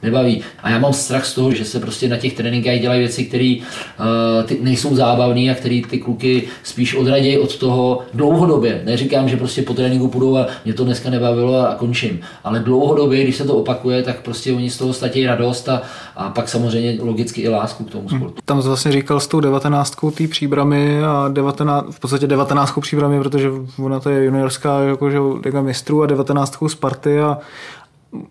[0.05, 0.41] nebaví.
[0.63, 3.55] A já mám strach z toho, že se prostě na těch tréninkách dělají věci, které
[3.57, 8.81] uh, nejsou zábavné a které ty kluky spíš odradějí od toho dlouhodobě.
[8.85, 12.19] Neříkám, že prostě po tréninku půjdou a mě to dneska nebavilo a končím.
[12.43, 15.81] Ale dlouhodobě, když se to opakuje, tak prostě oni z toho ztratí radost a,
[16.15, 18.41] a pak samozřejmě logicky i lásku k tomu sportu.
[18.45, 23.19] Tam jsi vlastně říkal s tou devatenáctkou té příbramy a 19, v podstatě devatenáctkou příbramy,
[23.19, 27.37] protože ona to je juniorská jakože, Liga mistrů a devatenáctkou Sparty a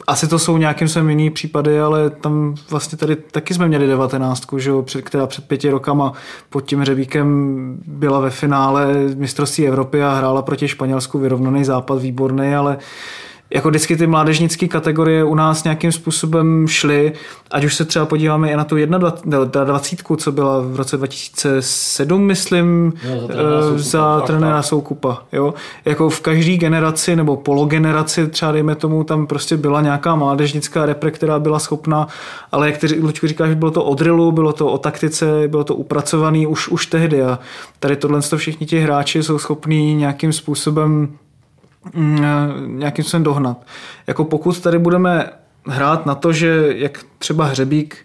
[0.07, 4.59] asi to jsou nějakým svým jiný případy, ale tam vlastně tady taky jsme měli devatenáctku,
[4.59, 6.13] že jo, před, která před pěti rokama
[6.51, 12.55] pod tím hřebíkem byla ve finále mistrovství Evropy a hrála proti Španělsku vyrovnaný západ výborný,
[12.55, 12.83] ale uh,
[13.55, 17.13] jako vždycky ty mládežnické kategorie u nás nějakým způsobem šly,
[17.51, 18.77] ať už se třeba podíváme i na tu
[19.65, 23.29] 21, co byla v roce 2007, myslím, no,
[23.79, 25.23] za trenéra Soukupa.
[25.33, 25.55] Jo?
[25.85, 31.11] Jako v každé generaci nebo pologeneraci třeba dejme tomu, tam prostě byla nějaká mládežnická repre,
[31.11, 32.09] která byla schopná,
[32.53, 35.75] ale jak ty Lučku říkáš, bylo to o drillu, bylo to o taktice, bylo to
[35.75, 37.39] upracovaný už, už tehdy a
[37.79, 41.09] tady tohle všichni ti hráči jsou schopní nějakým způsobem
[42.67, 43.67] nějakým způsobem dohnat.
[44.07, 45.31] Jako pokud tady budeme
[45.67, 47.97] hrát na to, že jak třeba Hřebík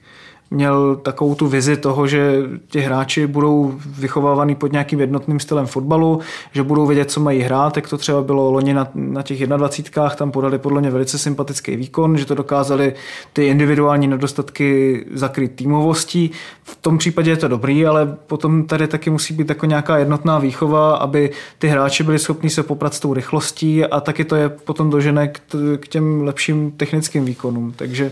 [0.51, 6.19] měl takovou tu vizi toho, že ti hráči budou vychovávaný pod nějakým jednotným stylem fotbalu,
[6.51, 10.09] že budou vědět, co mají hrát, jak to třeba bylo loni na, na těch 21.
[10.09, 12.93] tam podali podle mě velice sympatický výkon, že to dokázali
[13.33, 16.31] ty individuální nedostatky zakrýt týmovostí.
[16.63, 20.39] V tom případě je to dobrý, ale potom tady taky musí být jako nějaká jednotná
[20.39, 24.49] výchova, aby ty hráči byli schopni se poprat s tou rychlostí a taky to je
[24.49, 25.39] potom dožené k,
[25.79, 27.73] k těm lepším technickým výkonům.
[27.75, 28.11] Takže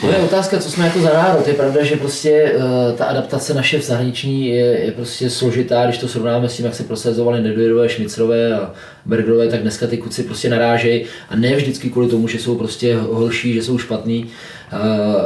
[0.00, 1.48] to je otázka, co jsme jako za národ.
[1.48, 5.98] Je pravda, že prostě uh, ta adaptace naše v zahraniční je, je prostě složitá, když
[5.98, 8.72] to srovnáme s tím, jak se prosazovali Nedvědové, Šmicrové a
[9.06, 12.96] Bergerové, tak dneska ty kuci prostě narážejí a ne vždycky kvůli tomu, že jsou prostě
[12.96, 14.26] horší, že jsou špatný.
[14.72, 14.80] Uh,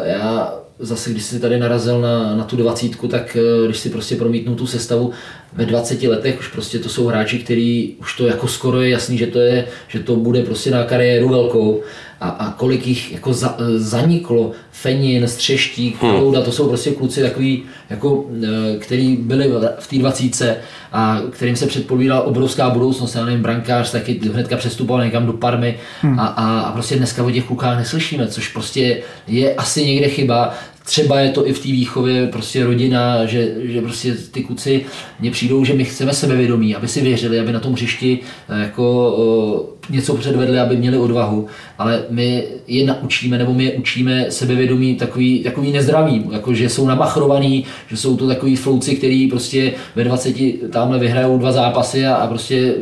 [0.05, 4.17] já zase, když jsi tady narazil na, na tu dvacítku, tak uh, když si prostě
[4.17, 5.13] promítnu tu sestavu,
[5.55, 9.19] ve 20 letech už prostě to jsou hráči, který už to jako skoro je jasný,
[9.19, 11.83] že to, je, že to bude prostě na kariéru velkou.
[12.21, 16.33] A, a kolik jich jako za, zaniklo, Fenin, Střeštík, hmm.
[16.45, 20.57] to jsou prostě kluci takový, jako, e, který byli v té dvacíce
[20.93, 25.77] a kterým se předpovídala obrovská budoucnost, já nevím, brankář taky hnedka přestupoval někam do Parmy.
[26.01, 26.21] Hmm.
[26.21, 30.55] a, a, a, prostě dneska o těch klukách neslyšíme, což prostě je asi někde chyba,
[30.85, 34.85] třeba je to i v té výchově prostě rodina, že, že prostě ty kluci
[35.21, 38.18] mně přijdou, že my chceme sebevědomí, aby si věřili, aby na tom hřišti
[38.49, 41.47] eh, jako něco předvedli, aby měli odvahu,
[41.79, 46.87] ale my je naučíme, nebo my je učíme sebevědomí takový, takový nezdravý, jako že jsou
[46.87, 50.37] nabachrovaný, že jsou to takový flouci, který prostě ve 20
[50.71, 52.75] tamhle vyhrajou dva zápasy a, a prostě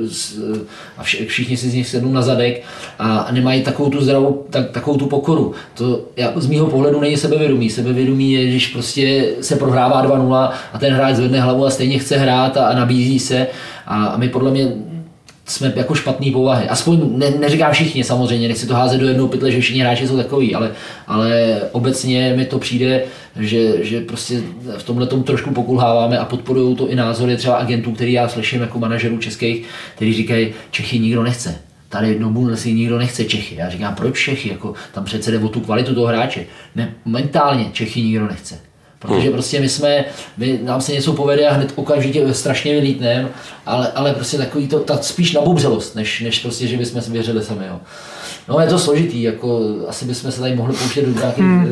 [0.98, 2.62] a všichni si z nich sednou na zadek
[2.98, 5.52] a nemají takovou tu zdravou, tak, takovou tu pokoru.
[5.74, 7.70] To já, z mýho pohledu není sebevědomí.
[7.70, 12.16] Sebevědomí je, když prostě se prohrává 2-0 a ten hráč zvedne hlavu a stejně chce
[12.16, 13.46] hrát a, a nabízí se
[13.86, 14.72] a, a my podle mě
[15.50, 16.68] jsme jako špatný povahy.
[16.68, 20.16] Aspoň ne, neříkám všichni samozřejmě, nechci to házet do jednoho pytle, že všichni hráči jsou
[20.16, 20.70] takový, ale,
[21.06, 23.02] ale obecně mi to přijde,
[23.40, 24.42] že, že prostě
[24.78, 28.60] v tomhle tom trošku pokulháváme a podporují to i názory třeba agentů, který já slyším
[28.60, 31.54] jako manažerů českých, kteří říkají, Čechy nikdo nechce.
[31.88, 33.54] Tady jednou si nikdo nechce Čechy.
[33.54, 34.48] Já říkám, proč Čechy?
[34.48, 36.44] Jako, tam přece jde o tu kvalitu toho hráče.
[36.74, 38.69] Ne, mentálně Čechy nikdo nechce.
[39.00, 39.32] Protože hmm.
[39.32, 40.04] prostě my jsme,
[40.36, 43.28] my, nám se něco povede a hned okamžitě strašně vylítneme,
[43.66, 47.44] ale, ale prostě takový to, ta spíš nabubřelost, než, než prostě, že bychom si věřili
[47.44, 47.66] sami.
[47.66, 47.80] Jo.
[48.48, 51.66] No je to složitý, jako asi bychom se tady mohli pouštět do nějakých hmm.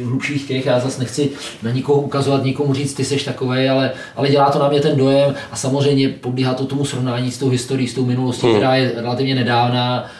[0.00, 1.30] Eh, hlubších těch, já zase nechci
[1.62, 4.96] na nikoho ukazovat, nikomu říct, ty seš takový, ale, ale dělá to na mě ten
[4.96, 8.56] dojem a samozřejmě podlíhá to tomu srovnání s tou historií, s tou minulostí, hmm.
[8.56, 10.10] která je relativně nedávná,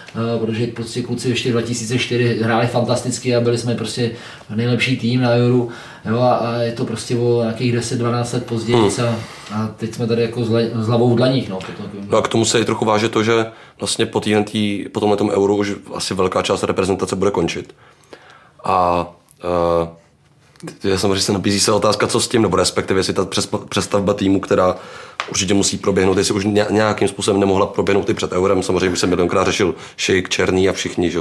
[0.40, 4.10] protože prostě kluci ještě 2004 hráli fantasticky a byli jsme prostě
[4.54, 5.68] nejlepší tým na Euro.
[6.04, 9.06] Jo, a, je to prostě o nějakých 10-12 let později hmm.
[9.06, 9.16] a,
[9.54, 10.44] a, teď jsme tady jako
[10.74, 11.48] s hlavou v dlaních.
[11.48, 11.58] No,
[12.08, 13.46] no a k tomu se i trochu váže to, že
[13.80, 17.74] vlastně po, týhletý, po tomhle euro už asi velká část reprezentace bude končit.
[18.64, 19.06] A
[19.82, 19.88] uh,
[20.84, 23.28] já samozřejmě se nabízí se otázka, co s tím, nebo respektive jestli ta
[23.68, 24.76] přestavba týmu, která
[25.30, 29.08] určitě musí proběhnout, jestli už nějakým způsobem nemohla proběhnout i před eurem, samozřejmě už jsem
[29.08, 31.20] milionkrát řešil Šejk, Černý a všichni, že?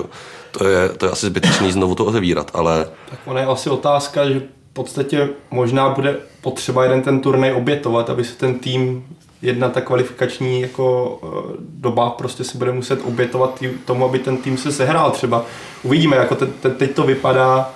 [0.51, 2.87] To, je, to je asi zbytečný znovu to otevírat, ale...
[3.09, 8.09] Tak ona je asi otázka, že v podstatě možná bude potřeba jeden ten turnaj obětovat,
[8.09, 9.05] aby se ten tým
[9.41, 14.57] jedna ta kvalifikační jako eh, doba prostě se bude muset obětovat tomu, aby ten tým
[14.57, 15.45] se sehrál třeba.
[15.83, 17.73] Uvidíme, jako te, te, teď to vypadá,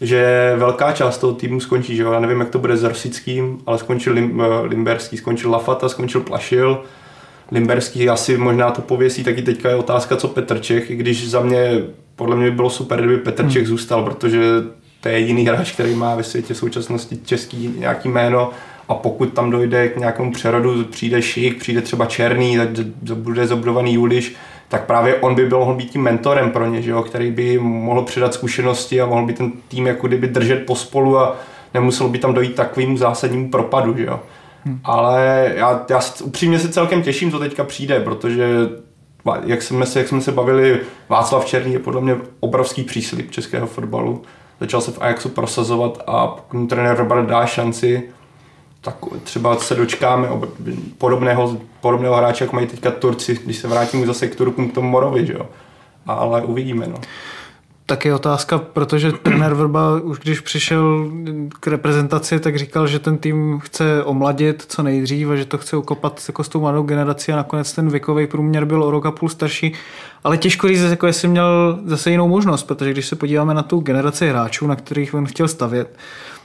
[0.00, 2.12] že velká část toho týmu skončí, že jo?
[2.12, 6.20] Já nevím, jak to bude s Rosickým, ale skončil Lim, eh, Limberský, skončil Lafata, skončil
[6.20, 6.82] Plašil,
[7.52, 11.40] Limberský asi možná to pověsí, taky teďka je otázka, co Petr Čech, i když za
[11.40, 11.82] mě,
[12.16, 13.52] podle mě by bylo super, kdyby Petr hmm.
[13.52, 14.40] Čech zůstal, protože
[15.00, 18.50] to je jediný hráč, který má ve světě v současnosti český nějaký jméno
[18.88, 22.68] a pokud tam dojde k nějakému přerodu, přijde Šik, přijde třeba Černý, tak
[23.14, 24.36] bude zobudovaný Juliš,
[24.68, 27.58] tak právě on by byl mohl být tím mentorem pro ně, že jo, který by
[27.58, 31.36] mohl předat zkušenosti a mohl by ten tým jako kdyby držet pospolu a
[31.74, 34.20] nemuselo by tam dojít takovému zásadnímu propadu, že jo.
[34.64, 34.80] Hmm.
[34.84, 38.48] Ale já, já upřímně se celkem těším, co teďka přijde, protože
[39.44, 43.66] jak jsme, se, jak jsme se bavili, Václav Černý je podle mě obrovský příslip českého
[43.66, 44.22] fotbalu.
[44.60, 48.02] Začal se v Ajaxu prosazovat a pokud mu trenér Robert dá šanci,
[48.80, 50.28] tak třeba se dočkáme
[50.98, 54.88] podobného, podobného hráče, jako mají teďka Turci, když se vrátím zase k Turkům, k tomu
[54.88, 55.46] Morovi, že jo.
[56.06, 56.98] Ale uvidíme, no
[57.88, 61.10] tak je otázka, protože trenér Vrba už když přišel
[61.60, 65.76] k reprezentaci, tak říkal, že ten tým chce omladit co nejdřív a že to chce
[65.76, 69.10] ukopat jako s tou mladou generací a nakonec ten věkový průměr byl o rok a
[69.10, 69.72] půl starší.
[70.24, 73.80] Ale těžko říct, jako jestli měl zase jinou možnost, protože když se podíváme na tu
[73.80, 75.96] generaci hráčů, na kterých on chtěl stavět,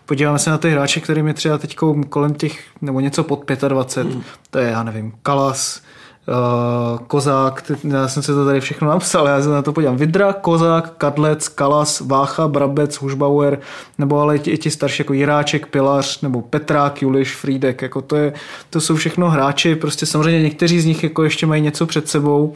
[0.05, 1.75] podíváme se na ty hráče, kterým je třeba teď
[2.09, 4.23] kolem těch, nebo něco pod 25, hmm.
[4.49, 5.81] to je, já nevím, Kalas,
[6.27, 9.97] Uh, Kozák, já jsem se to tady všechno napsal, já se na to podívám.
[9.97, 13.59] Vidra, Kozák, Kadlec, Kalas, Vácha, Brabec, Hušbauer,
[13.97, 18.33] nebo ale i ti starší jako Jiráček, Pilař, nebo Petrák, Juliš, Frídek, jako to, je,
[18.69, 22.55] to jsou všechno hráči, prostě samozřejmě někteří z nich jako ještě mají něco před sebou,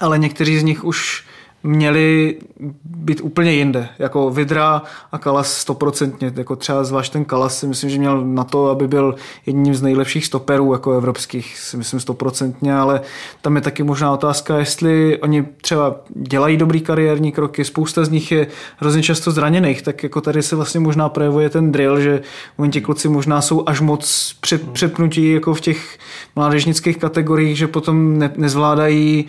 [0.00, 1.24] ale někteří z nich už
[1.62, 2.38] měli
[2.84, 3.88] být úplně jinde.
[3.98, 6.32] Jako Vidra a Kalas stoprocentně.
[6.36, 9.14] Jako třeba zvlášť ten Kalas si myslím, že měl na to, aby byl
[9.46, 13.00] jedním z nejlepších stoperů jako evropských, si myslím stoprocentně, ale
[13.42, 18.32] tam je taky možná otázka, jestli oni třeba dělají dobrý kariérní kroky, spousta z nich
[18.32, 18.46] je
[18.76, 22.22] hrozně často zraněných, tak jako tady se vlastně možná projevuje ten drill, že
[22.56, 25.98] oni ti kluci možná jsou až moc přep, přepnutí jako v těch
[26.36, 29.28] mládežnických kategoriích, že potom ne, nezvládají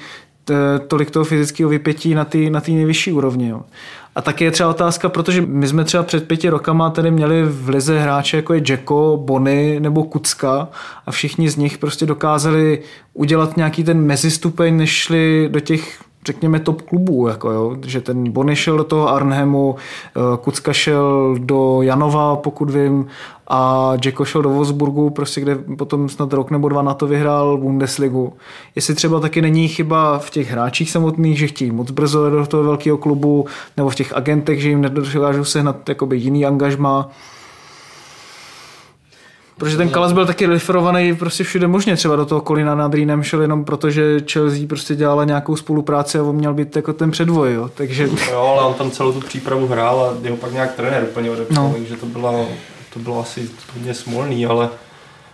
[0.87, 3.49] tolik toho fyzického vypětí na té na nejvyšší úrovni.
[3.49, 3.61] Jo.
[4.15, 7.69] A taky je třeba otázka, protože my jsme třeba před pěti rokama tady měli v
[7.69, 10.67] lize hráče jako je Jacko, Bony nebo Kucka
[11.05, 12.79] a všichni z nich prostě dokázali
[13.13, 18.31] udělat nějaký ten mezistupeň, než šli do těch řekněme top klubů, jako jo, že ten
[18.31, 23.07] Bony šel do toho Arnhemu, eh, Kucka šel do Janova, pokud vím,
[23.53, 27.57] a Jacko šel do Wolfsburgu, prostě kde potom snad rok nebo dva na to vyhrál
[27.57, 28.33] Bundesligu.
[28.75, 32.63] Jestli třeba taky není chyba v těch hráčích samotných, že chtějí moc brzo do toho
[32.63, 33.45] velkého klubu,
[33.77, 37.09] nebo v těch agentech, že jim nedokážou sehnat jakoby jiný angažma,
[39.57, 43.23] Protože ten Kalas byl taky referovaný prostě všude možně, třeba do toho Kolina nad Rýnem
[43.23, 47.11] šel jenom proto, že Chelsea prostě dělala nějakou spolupráci a on měl být jako ten
[47.11, 47.69] předvoj, jo.
[47.75, 48.09] Takže...
[48.31, 51.63] Jo, ale on tam celou tu přípravu hrál a jeho pak nějak trenér úplně odepsal,
[51.63, 51.73] no.
[51.73, 52.47] takže to bylo,
[52.93, 54.69] to bylo asi hodně smolný, ale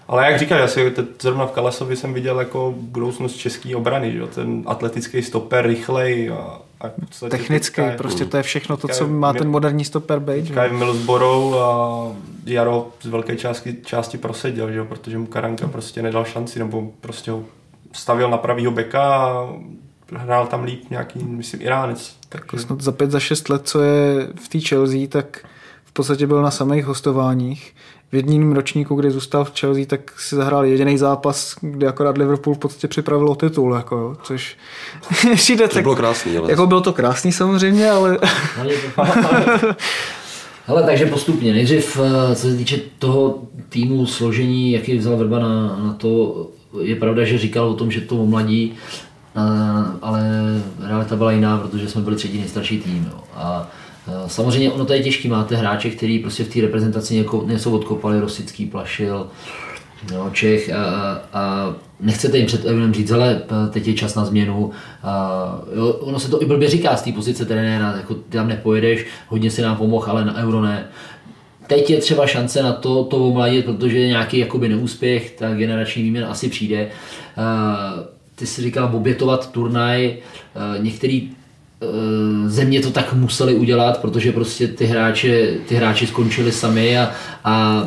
[0.07, 4.27] ale jak říkal, já si zrovna v Kalasovi jsem viděl jako budoucnost české obrany, že?
[4.27, 6.91] ten atletický stoper, rychlej a, a
[7.29, 10.41] Technický, je, prostě to je všechno to, co má ten moderní stoper být.
[10.41, 12.01] Teďka je Middlesbrough a
[12.45, 14.83] Jaro z velké části, části proseděl, že?
[14.83, 17.43] protože mu Karanka prostě nedal šanci, nebo prostě ho
[17.91, 19.49] stavil na pravýho beka a
[20.15, 22.15] hrál tam líp nějaký, myslím, Iránec.
[22.29, 25.45] Tak snad za pět, za šest let, co je v té Chelsea, tak
[25.97, 27.75] podstatě byl na samých hostováních
[28.11, 32.55] v jedním ročníku, kdy zůstal v Chelsea, tak si zahrál jediný zápas, kdy akorát Liverpool
[32.55, 34.57] v podstatě připravil o titul, jako jo, což
[35.35, 36.51] přijde tak, bylo krásný, ale...
[36.51, 38.17] Jako bylo to krásný samozřejmě, ale...
[40.67, 41.53] Hele, takže postupně.
[41.53, 46.47] Nejdřív, eh, co se týče toho týmu složení, jaký vzal Vrba na, na to,
[46.81, 48.73] je pravda, že říkal o tom, že to omladí,
[49.35, 49.39] eh,
[50.01, 50.21] ale
[50.87, 53.09] realita byla jiná, protože jsme byli třetí nejstarší tým.
[53.11, 53.19] Jo.
[53.35, 53.69] A
[54.27, 58.65] samozřejmě ono to je těžký, máte hráče, který prostě v té reprezentaci něco, odkopali, Rosický,
[58.65, 59.27] Plašil,
[60.13, 64.25] no, Čech a, a nechcete jim před Evinem říct, ale eh, teď je čas na
[64.25, 64.71] změnu.
[65.03, 68.47] A, jo, ono se to i blbě říká z té pozice trenéra, jako ty tam
[68.47, 70.87] nepojedeš, hodně si nám pomohl, ale na euro ne.
[71.67, 76.27] Teď je třeba šance na to, to omladit, protože nějaký jakoby neúspěch, ta generační výměna
[76.27, 76.89] asi přijde.
[77.37, 77.77] A,
[78.35, 80.17] ty si říkal obětovat turnaj,
[80.79, 81.46] některý Eh,
[82.47, 87.11] země to tak museli udělat, protože prostě ty hráči, ty hráči skončili sami a,
[87.43, 87.83] a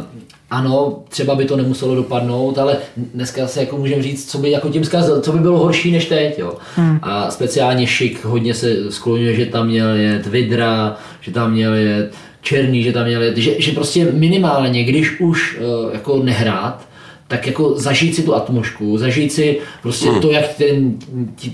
[0.50, 4.68] ano, třeba by to nemuselo dopadnout, ale dneska se jako můžeme říct, co by jako
[4.68, 6.38] tím zkazil, co by bylo horší než teď.
[6.38, 6.54] Jo.
[6.74, 6.98] Hmm.
[7.02, 12.14] A speciálně Šik hodně se skloňuje, že tam měl jet Vidra, že tam měl jet
[12.42, 16.88] Černý, že tam měl jet, že, že prostě minimálně, když už uh, jako nehrát,
[17.30, 20.20] tak jako zažít si tu atmosféru, zažít si prostě hmm.
[20.20, 20.94] to, jak ten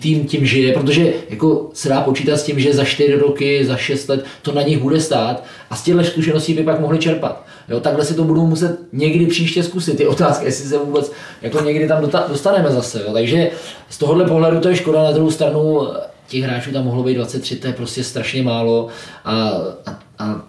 [0.01, 3.77] tým tím žije, protože jako se dá počítat s tím, že za 4 roky, za
[3.77, 7.47] 6 let to na nich bude stát a z těchto zkušeností by pak mohli čerpat.
[7.69, 9.97] Jo, takhle si to budou muset někdy příště zkusit.
[9.97, 11.12] Ty otázky, jestli se vůbec
[11.43, 13.03] jako někdy tam dostaneme zase.
[13.07, 13.12] Jo.
[13.12, 13.51] Takže
[13.89, 15.03] z tohohle pohledu to je škoda.
[15.03, 15.89] Na druhou stranu
[16.29, 18.89] těch hráčů tam mohlo být 23, to je prostě strašně málo
[19.25, 19.51] a,
[19.87, 20.43] a, a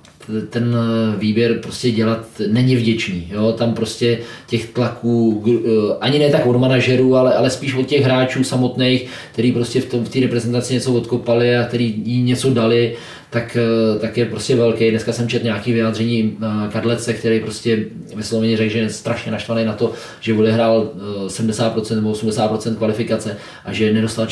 [0.50, 3.28] ten eh, výběr prostě dělat není vděčný.
[3.32, 3.52] Jo?
[3.52, 5.70] Tam prostě těch tlaků, eh,
[6.02, 9.86] ani ne tak od manažerů, ale, ale spíš od těch hráčů samotných, který prostě v,
[9.86, 12.96] tom, v té reprezentaci něco odkopali a který jí něco dali,
[13.30, 14.92] tak, eh, tak je prostě velký.
[14.92, 19.66] Dneska jsem četl nějaký vyjádření eh, Kadlece, který prostě vysloveně řekl, že je strašně naštvaný
[19.66, 20.92] na to, že odehrál
[21.28, 24.28] 70% nebo 80% kvalifikace a že nedostal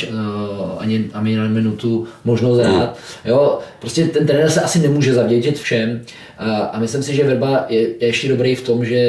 [0.80, 2.98] ani, ani na minutu možnost hrát.
[3.26, 6.02] Jo, prostě ten trenér se asi nemůže zavděčit všem
[6.72, 9.00] a myslím si, že Verba je, je ještě dobrý v tom, že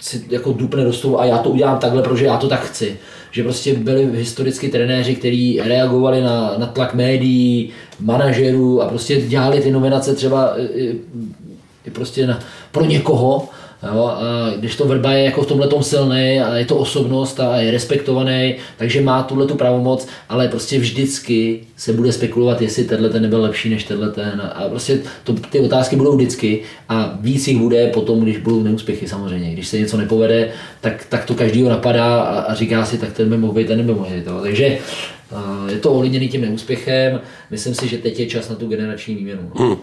[0.00, 2.98] si jako dupne do stolu a já to udělám takhle, protože já to tak chci.
[3.30, 7.70] Že prostě byli historicky trenéři, kteří reagovali na, na tlak médií,
[8.00, 10.94] manažerů a prostě dělali ty nominace třeba i,
[11.86, 12.40] i prostě na,
[12.72, 13.48] pro někoho,
[13.82, 17.56] Jo, a když to Vrba je jako v tomhle silný a je to osobnost a
[17.56, 23.08] je respektovaný, takže má tuhle tu pravomoc, ale prostě vždycky se bude spekulovat, jestli tenhle
[23.08, 24.52] ten nebyl lepší než tenhle ten.
[24.54, 29.08] A prostě to, ty otázky budou vždycky a víc jich bude potom, když budou neúspěchy
[29.08, 29.52] samozřejmě.
[29.52, 30.50] Když se něco nepovede,
[30.80, 33.86] tak, tak to každýho napadá a, a říká si, tak ten by mohl být, ten
[33.86, 34.24] by mohl být.
[34.42, 34.78] Takže
[35.68, 37.20] je to ovlivněný tím neúspěchem.
[37.50, 39.50] Myslím si, že teď je čas na tu generační výměnu.
[39.54, 39.66] No.
[39.66, 39.76] Hmm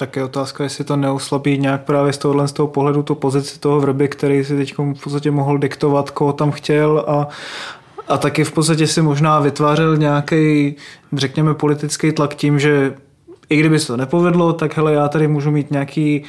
[0.00, 3.60] tak je otázka, jestli to neoslabí nějak právě z tohohle z toho pohledu tu pozici
[3.60, 7.28] toho vrby, který si teď v podstatě mohl diktovat, koho tam chtěl a,
[8.08, 10.76] a taky v podstatě si možná vytvářel nějaký,
[11.12, 12.94] řekněme, politický tlak tím, že
[13.50, 16.22] i kdyby se to nepovedlo, tak hele, já tady můžu mít nějaký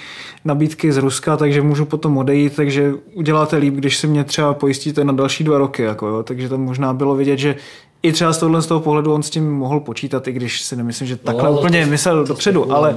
[0.45, 5.03] nabídky z Ruska, takže můžu potom odejít, takže uděláte líp, když si mě třeba pojistíte
[5.03, 5.83] na další dva roky.
[5.83, 6.23] Jako jo.
[6.23, 7.55] Takže tam možná bylo vidět, že
[8.03, 10.75] i třeba z tohohle z toho pohledu on s tím mohl počítat, i když si
[10.75, 12.95] nemyslím, že takhle no, úplně to, myslel to, dopředu, to, ale,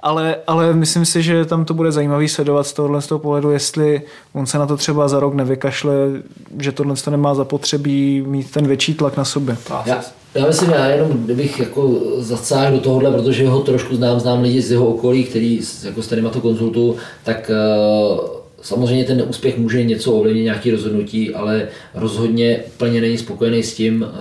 [0.00, 3.50] ale, ale myslím si, že tam to bude zajímavý sledovat z tohohle z toho pohledu,
[3.50, 4.02] jestli
[4.32, 5.94] on se na to třeba za rok nevykašle,
[6.58, 9.56] že tohle to nemá zapotřebí mít ten větší tlak na sobě.
[9.86, 10.00] Já,
[10.34, 14.62] já myslím, já jenom kdybych jako zacáhl do tohohle, protože ho trošku znám, znám lidi
[14.62, 18.36] z jeho okolí, který jako s kterýma to konzultu, tak uh,
[18.66, 24.06] Samozřejmě ten úspěch může něco ovlivnit, nějaké rozhodnutí, ale rozhodně plně není spokojený s tím,
[24.08, 24.16] eh,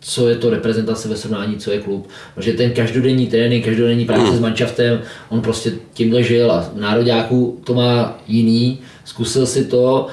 [0.00, 2.08] co je to reprezentace ve srovnání, co je klub.
[2.34, 7.60] Protože ten každodenní trénink, každodenní práce s manšaftem, on prostě tímhle žil a v nároďáku
[7.64, 10.06] to má jiný, zkusil si to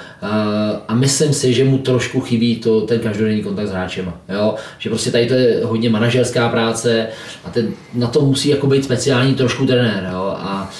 [0.87, 4.13] a myslím si, že mu trošku chybí to, ten každodenní kontakt s hráčem.
[4.29, 4.55] Jo?
[4.79, 7.07] Že prostě tady to je hodně manažerská práce
[7.45, 10.09] a ten, na to musí jako být speciální trošku trenér.
[10.13, 10.35] Jo?
[10.37, 10.71] A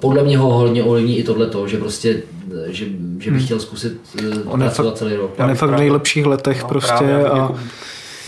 [0.00, 2.22] podle mě ho hodně ovlivní i tohle, že prostě,
[2.66, 2.84] že,
[3.18, 3.44] že bych hmm.
[3.44, 4.42] chtěl zkusit hmm.
[4.46, 5.34] on pracovat fakt, celý rok.
[5.38, 6.92] On je fakt v nejlepších letech no, prostě.
[6.98, 7.36] Právě, a...
[7.36, 7.58] Jako,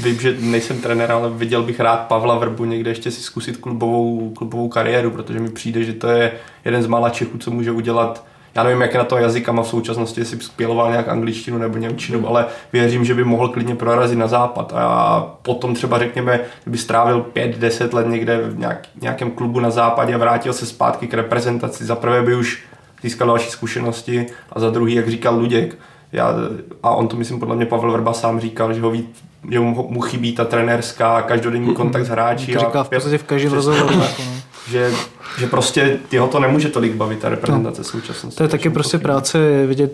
[0.01, 4.31] vím, že nejsem trenér, ale viděl bych rád Pavla Vrbu někde ještě si zkusit klubovou,
[4.31, 6.33] klubovou kariéru, protože mi přijde, že to je
[6.65, 8.25] jeden z mála Čechů, co může udělat
[8.57, 12.29] já nevím, jak je na to jazykama v současnosti, jestli spěloval nějak angličtinu nebo němčinu,
[12.29, 14.73] ale věřím, že by mohl klidně prorazit na západ.
[14.77, 20.15] A potom třeba řekněme, kdyby strávil 5-10 let někde v nějak, nějakém klubu na západě
[20.15, 22.65] a vrátil se zpátky k reprezentaci, za prvé by už
[23.03, 25.79] získal další zkušenosti a za druhý, jak říkal Luděk,
[26.13, 26.35] já,
[26.83, 29.09] a on to myslím podle mě Pavel Vrba sám říkal, že ho ví,
[29.51, 32.53] že mu, mu chybí ta trenérská každodenní kontakt s hráči.
[32.53, 34.01] To říká v podstatě v každém rozhovoru.
[34.01, 34.33] Jako no.
[34.71, 34.93] že
[35.39, 37.85] že prostě jeho to nemůže tolik bavit, ta reprezentace no.
[37.85, 38.37] současnosti.
[38.37, 39.93] To je taky prostě práce vidět,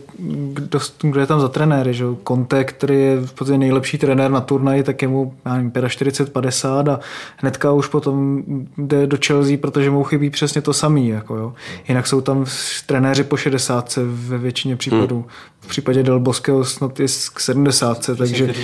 [0.53, 1.95] kdo, kdo je tam za trenéry.
[1.95, 2.05] Že?
[2.29, 6.93] Conte, který je v podstatě nejlepší trenér na turnaji, tak je mu, já nevím, 40-50
[6.93, 7.01] a
[7.37, 8.43] hnedka už potom
[8.79, 11.09] jde do Chelsea, protože mu chybí přesně to samý.
[11.09, 11.53] Jako, jo.
[11.89, 12.45] Jinak jsou tam
[12.87, 15.17] trenéři po 60 ve většině případů.
[15.17, 15.25] Hmm.
[15.61, 18.55] V případě Del Bosqueho snad je k 70, takže,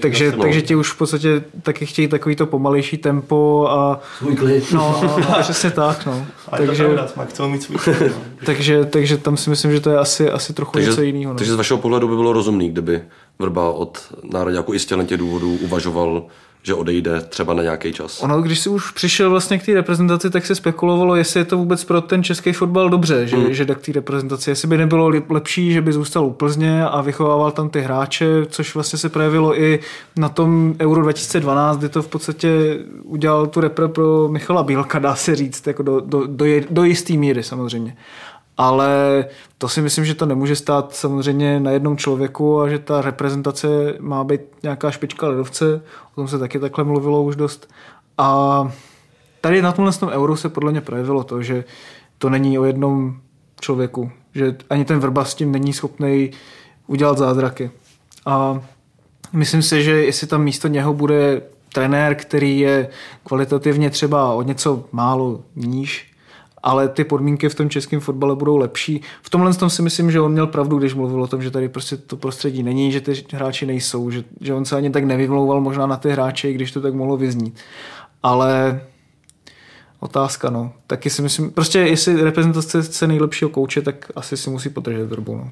[0.00, 4.00] takže, takže ti už v podstatě taky chtějí takový to pomalejší tempo a...
[4.18, 4.72] Svůj klid.
[4.72, 6.07] No, no, no, přesně tak.
[6.08, 6.26] No.
[6.48, 8.14] Ale takže, to pravda, chcou mít svůj no.
[8.46, 11.32] takže, takže tam si myslím, že to je asi, asi trochu takže, něco jiného.
[11.32, 11.38] No.
[11.38, 13.02] Takže z vašeho pohledu by bylo rozumný, kdyby
[13.38, 13.98] Vrba od
[14.32, 16.26] národňáku i z těch důvodů uvažoval
[16.62, 18.22] že odejde třeba na nějaký čas.
[18.22, 21.56] Ono, když si už přišel vlastně k té reprezentaci, tak se spekulovalo, jestli je to
[21.56, 23.54] vůbec pro ten český fotbal dobře, že, mm.
[23.54, 24.50] že jde k té reprezentaci.
[24.50, 28.74] Jestli by nebylo lepší, že by zůstal u Plzně a vychovával tam ty hráče, což
[28.74, 29.78] vlastně se projevilo i
[30.16, 35.14] na tom Euro 2012, kdy to v podstatě udělal tu repre pro Michala Bílka, dá
[35.14, 37.96] se říct, jako do, do, do, do jisté míry samozřejmě
[38.58, 39.24] ale
[39.58, 43.68] to si myslím, že to nemůže stát samozřejmě na jednom člověku a že ta reprezentace
[44.00, 45.82] má být nějaká špička ledovce,
[46.12, 47.70] o tom se taky takhle mluvilo už dost.
[48.18, 48.72] A
[49.40, 51.64] tady na tomhle tom euro se podle mě projevilo to, že
[52.18, 53.16] to není o jednom
[53.60, 56.30] člověku, že ani ten Vrba s tím není schopný
[56.86, 57.70] udělat zázraky.
[58.26, 58.60] A
[59.32, 61.42] myslím si, že jestli tam místo něho bude
[61.72, 62.88] trenér, který je
[63.24, 66.07] kvalitativně třeba o něco málo níž,
[66.62, 69.00] ale ty podmínky v tom českém fotbale budou lepší.
[69.22, 71.68] V tomhle tom si myslím, že on měl pravdu, když mluvil o tom, že tady
[71.68, 75.60] prostě to prostředí není, že ty hráči nejsou, že, že on se ani tak nevymlouval
[75.60, 77.56] možná na ty hráče, když to tak mohlo vyznít.
[78.22, 78.80] Ale
[80.00, 80.72] otázka, no.
[80.86, 85.36] Taky si myslím, prostě jestli reprezentace chce nejlepšího kouče, tak asi si musí podržet drbu,
[85.36, 85.50] no.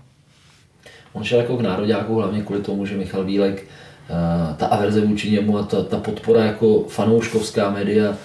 [1.12, 5.30] On šel jako k nároďáku hlavně kvůli tomu, že Michal Bílek, eh, ta averze vůči
[5.30, 8.16] němu a ta, ta podpora jako fanouškovská média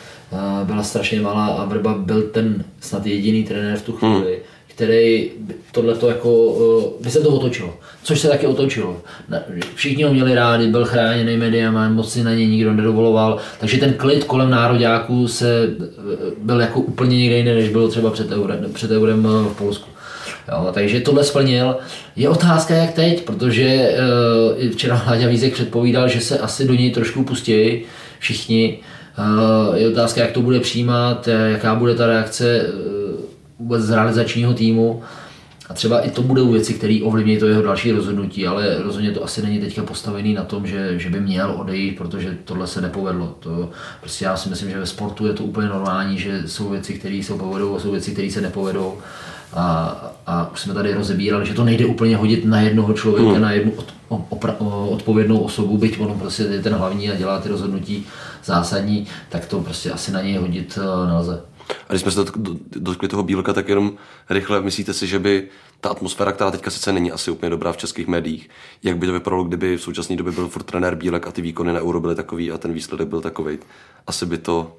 [0.63, 5.29] byla strašně malá a Vrba byl ten snad jediný trenér v tu chvíli, hmm který
[5.71, 6.57] tohle to jako,
[7.01, 7.73] by se to otočilo.
[8.03, 9.01] Což se taky otočilo.
[9.75, 13.93] Všichni ho měli rádi, byl chráněný médiama, moc si na něj nikdo nedovoloval, takže ten
[13.93, 15.69] klid kolem nároďáků se
[16.37, 19.89] byl jako úplně někde jiný, než bylo třeba před eurem, před eurem v Polsku.
[20.51, 21.75] Jo, takže tohle splnil.
[22.15, 23.95] Je otázka, jak teď, protože
[24.63, 27.81] uh, včera Hladě Vízek předpovídal, že se asi do něj trošku pustí
[28.19, 28.79] všichni.
[29.21, 33.19] Uh, je otázka, jak to bude přijímat, jaká bude ta reakce uh,
[33.59, 35.01] vůbec z realizačního týmu.
[35.69, 39.23] A třeba i to budou věci, které ovlivní to jeho další rozhodnutí, ale rozhodně to
[39.23, 43.35] asi není teďka postavený na tom, že, že by měl odejít, protože tohle se nepovedlo.
[43.39, 43.69] To,
[43.99, 47.21] prostě já si myslím, že ve sportu je to úplně normální, že jsou věci, které
[47.23, 48.97] se povedou a jsou věci, které se nepovedou.
[49.53, 49.97] A,
[50.27, 53.41] a už jsme tady rozebírali, že to nejde úplně hodit na jednoho člověka, hmm.
[53.41, 53.93] na jednu od,
[54.29, 54.55] opra,
[54.89, 58.05] odpovědnou osobu, byť on prostě je ten hlavní a dělá ty rozhodnutí
[58.45, 61.41] zásadní, tak to prostě asi na něj hodit eh, nelze.
[61.89, 62.21] A když jsme se
[62.75, 63.93] dotkli toho Bílka, tak jenom
[64.29, 65.47] rychle myslíte si, že by
[65.81, 68.49] ta atmosféra, která teďka sice není asi úplně dobrá v českých médiích,
[68.83, 71.73] jak by to vypadalo, kdyby v současné době byl furt trenér Bílek a ty výkony
[71.73, 73.57] na euro byly takový a ten výsledek byl takový.
[74.07, 74.77] Asi by to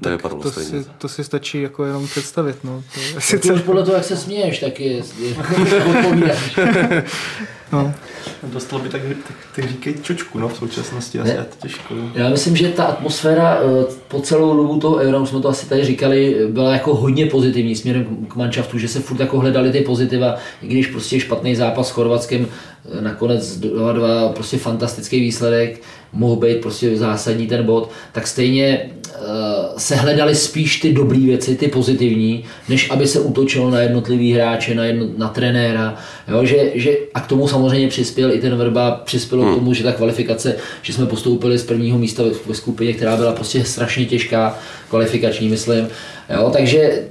[0.00, 2.56] tak to si, to si stačí jako jenom představit.
[2.64, 2.82] No.
[2.94, 3.54] To je sice...
[3.54, 5.36] podle toho, jak se směješ, tak je, je
[5.98, 6.58] odpovídáš.
[7.74, 7.94] no.
[8.42, 11.94] Dostalo by tak, tak, tak říkej čočku no, v současnosti, asi to těžko.
[12.14, 15.68] Já myslím, že ta atmosféra eh, po celou dobu toho Eura, už jsme to asi
[15.68, 19.80] tady říkali, byla jako hodně pozitivní směrem k manšaftu, že se furt jako hledali ty
[19.80, 25.80] pozitiva, i když prostě špatný zápas s Chorvatskem, eh, nakonec 2-2, prostě fantastický výsledek,
[26.14, 31.56] mohl být prostě zásadní ten bod, tak stejně uh, se hledali spíš ty dobré věci,
[31.56, 35.96] ty pozitivní, než aby se útočilo na jednotlivý hráče, na, jedno, na trenéra.
[36.28, 39.52] Jo, že, že, a k tomu samozřejmě přispěl i ten Verba, přispělo hmm.
[39.52, 43.16] k tomu, že ta kvalifikace, že jsme postoupili z prvního místa ve, ve skupině, která
[43.16, 44.58] byla prostě strašně těžká,
[44.88, 45.88] kvalifikační, myslím.
[46.30, 47.02] Jo, takže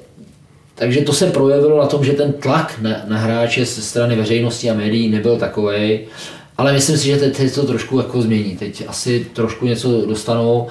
[0.75, 4.69] takže to se projevilo na tom, že ten tlak na, na hráče ze strany veřejnosti
[4.69, 5.99] a médií nebyl takový.
[6.57, 8.57] Ale myslím si, že teď, teď to trošku jako změní.
[8.57, 10.67] Teď asi trošku něco dostanou.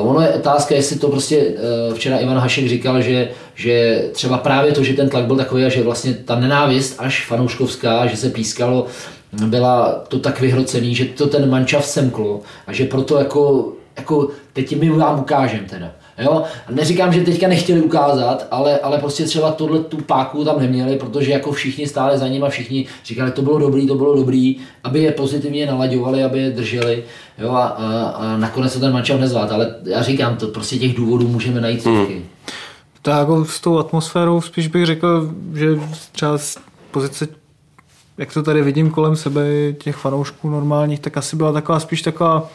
[0.00, 4.38] Uh, ono je otázka, jestli to prostě uh, včera Ivan Hašek říkal, že, že třeba
[4.38, 8.16] právě to, že ten tlak byl takový a že vlastně ta nenávist až fanouškovská, že
[8.16, 8.86] se pískalo,
[9.32, 14.80] byla to tak vyhrocený, že to ten mančav semklo a že proto jako, jako teď
[14.80, 15.92] my vám ukážeme teda.
[16.20, 16.42] Jo?
[16.70, 21.32] Neříkám, že teďka nechtěli ukázat, ale, ale prostě třeba tohle tu páku tam neměli, protože
[21.32, 25.02] jako všichni stáli za ním a všichni říkali, to bylo dobrý, to bylo dobrý, aby
[25.02, 27.04] je pozitivně nalaďovali, aby je drželi.
[27.38, 27.50] Jo?
[27.50, 31.28] A, a, a nakonec se ten mančav nezvát, ale já říkám, to prostě těch důvodů
[31.28, 32.14] můžeme najít stovky.
[32.14, 32.24] Hmm.
[33.02, 35.66] Tak jako s tou atmosférou spíš bych řekl, že
[36.12, 36.56] třeba z
[36.90, 37.28] pozice
[38.20, 42.48] jak to tady vidím kolem sebe, těch fanoušků normálních, tak asi byla taková spíš taková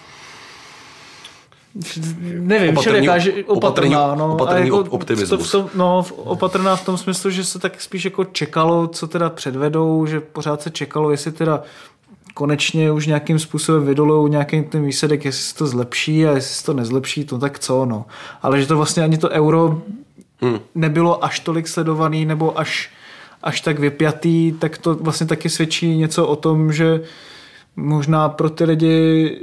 [2.40, 5.52] nevím, opatrný, že opatrná, no, opatrný jako, optimismus.
[5.52, 9.30] To, to, no, opatrná v tom smyslu, že se tak spíš jako čekalo, co teda
[9.30, 11.64] předvedou, že pořád se čekalo, jestli teda
[12.34, 16.66] konečně už nějakým způsobem vydolou nějaký ten výsledek, jestli se to zlepší a jestli se
[16.66, 18.06] to nezlepší, to tak co, no.
[18.42, 19.82] Ale že to vlastně ani to euro
[20.42, 20.60] hmm.
[20.76, 22.90] nebylo až tolik sledovaný nebo až,
[23.44, 27.02] až tak vypjatý, tak to vlastně taky svědčí něco o tom, že
[27.76, 29.40] možná pro ty lidi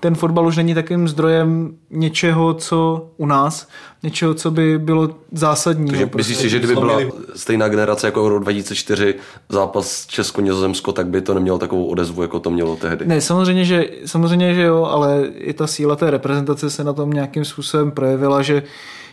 [0.00, 3.68] ten fotbal už není takovým zdrojem něčeho, co u nás,
[4.02, 5.90] něčeho, co by bylo zásadní.
[5.90, 6.30] Takže prostě.
[6.30, 6.98] myslíš si, že kdyby byla
[7.34, 9.14] stejná generace jako Euro 2004
[9.48, 13.06] zápas Česko-Nizozemsko, tak by to nemělo takovou odezvu, jako to mělo tehdy?
[13.06, 17.10] Ne, samozřejmě, že, samozřejmě, že jo, ale i ta síla té reprezentace se na tom
[17.10, 18.62] nějakým způsobem projevila, že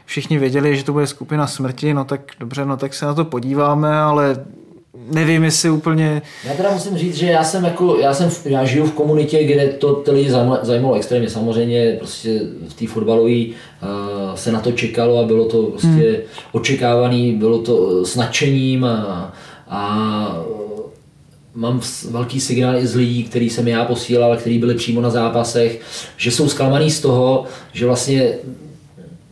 [0.06, 3.26] všichni věděli, že to bude skupina smrti, no tak dobře, no tak se na to
[3.26, 4.46] podíváme, ale
[4.94, 6.22] nevím, jestli úplně...
[6.46, 9.68] Já teda musím říct, že já jsem jako, já jsem, já žiju v komunitě, kde
[9.68, 10.32] to ty lidi
[10.62, 11.30] zajímalo extrémně.
[11.30, 16.18] Samozřejmě prostě v té fotbalové uh, se na to čekalo a bylo to prostě hmm.
[16.52, 19.34] očekávané, bylo to s nadšením a,
[19.68, 20.46] a
[21.56, 25.82] mám velký signál i z lidí, který jsem já posílal, který byli přímo na zápasech,
[26.18, 28.34] že jsou zklamaný z toho, že vlastně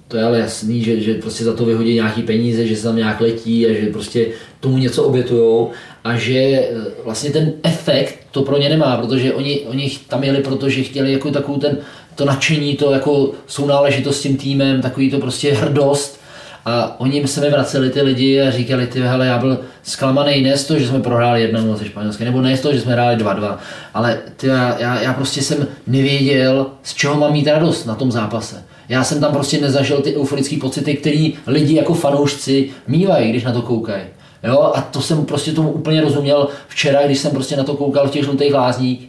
[0.09, 2.95] to je ale jasný, že, že prostě za to vyhodí nějaký peníze, že se tam
[2.95, 4.27] nějak letí a že prostě
[4.59, 5.71] tomu něco obětujou
[6.03, 6.67] a že e,
[7.05, 11.31] vlastně ten efekt to pro ně nemá, protože oni, oni tam jeli, protože chtěli jako
[11.31, 11.77] takovou ten,
[12.15, 16.19] to nadšení, to jako sounáležitost s tím týmem, takový to prostě hrdost
[16.65, 20.57] a oni se mi vraceli ty lidi a říkali, ty hele, já byl zklamaný ne
[20.57, 23.17] z toho, že jsme prohráli 1 ze Španělska, nebo ne z toho, že jsme hráli
[23.17, 23.57] 2-2,
[23.93, 28.63] ale ty, já, já prostě jsem nevěděl, z čeho mám mít radost na tom zápase.
[28.89, 33.51] Já jsem tam prostě nezažil ty euforické pocity, které lidi jako fanoušci mývají, když na
[33.51, 34.03] to koukají.
[34.43, 38.07] Jo, a to jsem prostě tomu úplně rozuměl včera, když jsem prostě na to koukal
[38.07, 39.07] v těch žlutých lázních,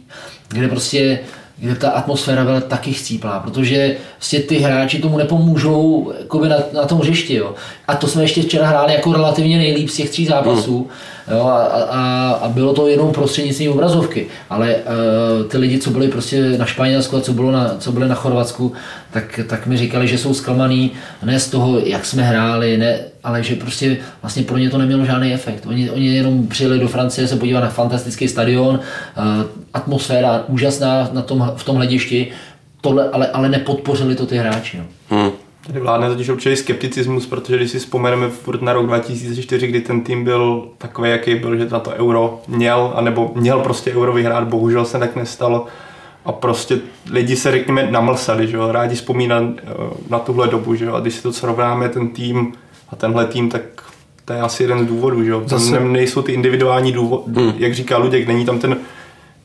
[0.49, 1.19] kde prostě
[1.61, 6.11] kde ta atmosféra byla taky chcíplá, protože vlastně ty hráči tomu nepomůžou
[6.47, 7.35] na, na tom hřišti.
[7.35, 7.53] Jo.
[7.87, 10.77] A to jsme ještě včera hráli jako relativně nejlíp z těch tří zápasů.
[11.27, 11.37] Hmm.
[11.37, 14.27] Jo, a, a, a, bylo to jenom prostřednictvím obrazovky.
[14.49, 18.09] Ale uh, ty lidi, co byli prostě na Španělsku a co, bylo na, co byli
[18.09, 18.73] na Chorvatsku,
[19.11, 20.91] tak, tak mi říkali, že jsou zklamaný
[21.23, 25.05] ne z toho, jak jsme hráli, ne, ale že prostě vlastně pro ně to nemělo
[25.05, 25.65] žádný efekt.
[25.65, 31.21] Oni, oni jenom přijeli do Francie se podívat na fantastický stadion, uh, atmosféra úžasná na
[31.21, 32.27] tom, v tom hledišti,
[32.81, 34.77] tohle, ale, ale nepodpořili to ty hráči.
[34.77, 34.83] No.
[35.09, 35.31] Hmm.
[35.67, 40.01] Tady vládne totiž určitý skepticismus, protože když si vzpomeneme furt na rok 2004, kdy ten
[40.01, 44.47] tým byl takový, jaký byl, že na to euro měl, anebo měl prostě euro vyhrát,
[44.47, 45.65] bohužel se tak nestalo.
[46.25, 46.79] A prostě
[47.11, 49.63] lidi se, řekněme, namlsali, že jo, rádi vzpomínat eh,
[50.09, 52.53] na tuhle dobu, že jo, a když si to srovnáme, ten tým
[52.91, 53.61] a tenhle tým, tak
[54.25, 55.41] to je asi jeden z důvodů, že jo.
[55.45, 55.79] Zase...
[55.79, 57.53] nejsou ty individuální důvody, hmm.
[57.57, 58.77] jak říká Luděk, není tam ten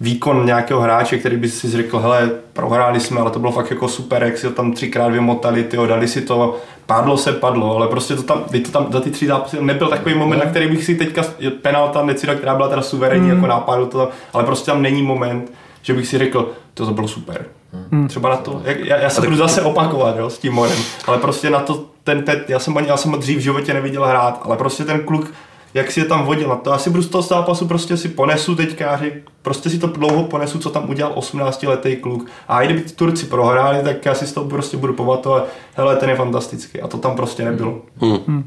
[0.00, 3.88] výkon nějakého hráče, který by si řekl, hele, prohráli jsme, ale to bylo fakt jako
[3.88, 7.88] super, jak si to tam třikrát vymotali, tyjo, dali si to, padlo se, padlo, ale
[7.88, 10.84] prostě to tam, to tam za ty tři zápasy nebyl takový moment, na který bych
[10.84, 11.22] si teďka
[11.62, 13.34] penalta Necida, která byla teda suverénní mm.
[13.34, 17.08] jako nápadu, to, ale prostě tam není moment, že bych si řekl, to, to bylo
[17.08, 17.46] super.
[17.90, 18.08] Mm.
[18.08, 21.18] Třeba na to, jak, já, já se budu zase opakovat jo, s tím morem, ale
[21.18, 24.56] prostě na to, ten, ten, já jsem já jsem dřív v životě neviděl hrát, ale
[24.56, 25.32] prostě ten kluk
[25.76, 26.52] jak si je tam vodil.
[26.52, 29.12] A to asi budu z toho zápasu prostě si ponesu teďka, že
[29.42, 32.26] prostě si to dlouho ponesu, co tam udělal 18 letý kluk.
[32.48, 35.96] A i kdyby ty Turci prohráli, tak já si z toho prostě budu pamatovat, hele,
[35.96, 36.80] ten je fantastický.
[36.80, 37.82] A to tam prostě nebylo.
[38.00, 38.18] Hmm.
[38.26, 38.44] Hmm.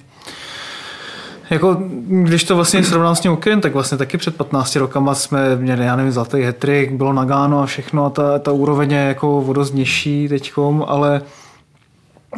[1.50, 1.78] Jako,
[2.08, 5.86] když to vlastně srovnám s tím okem, tak vlastně taky před 15 rokama jsme měli,
[5.86, 9.74] já nevím, zlatý hetrik, bylo Nagano a všechno a ta, ta úroveň je jako vodost
[9.74, 11.22] nižší teďkom, ale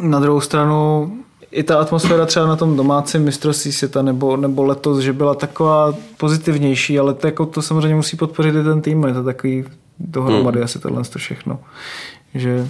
[0.00, 1.12] na druhou stranu
[1.50, 5.94] i ta atmosféra třeba na tom domácím mistrovství světa nebo, nebo letos, že byla taková
[6.16, 9.64] pozitivnější, ale to, jako to samozřejmě musí podpořit i ten tým, je to takový
[9.98, 10.64] dohromady hmm.
[10.64, 11.60] asi tohle to všechno.
[12.34, 12.68] Že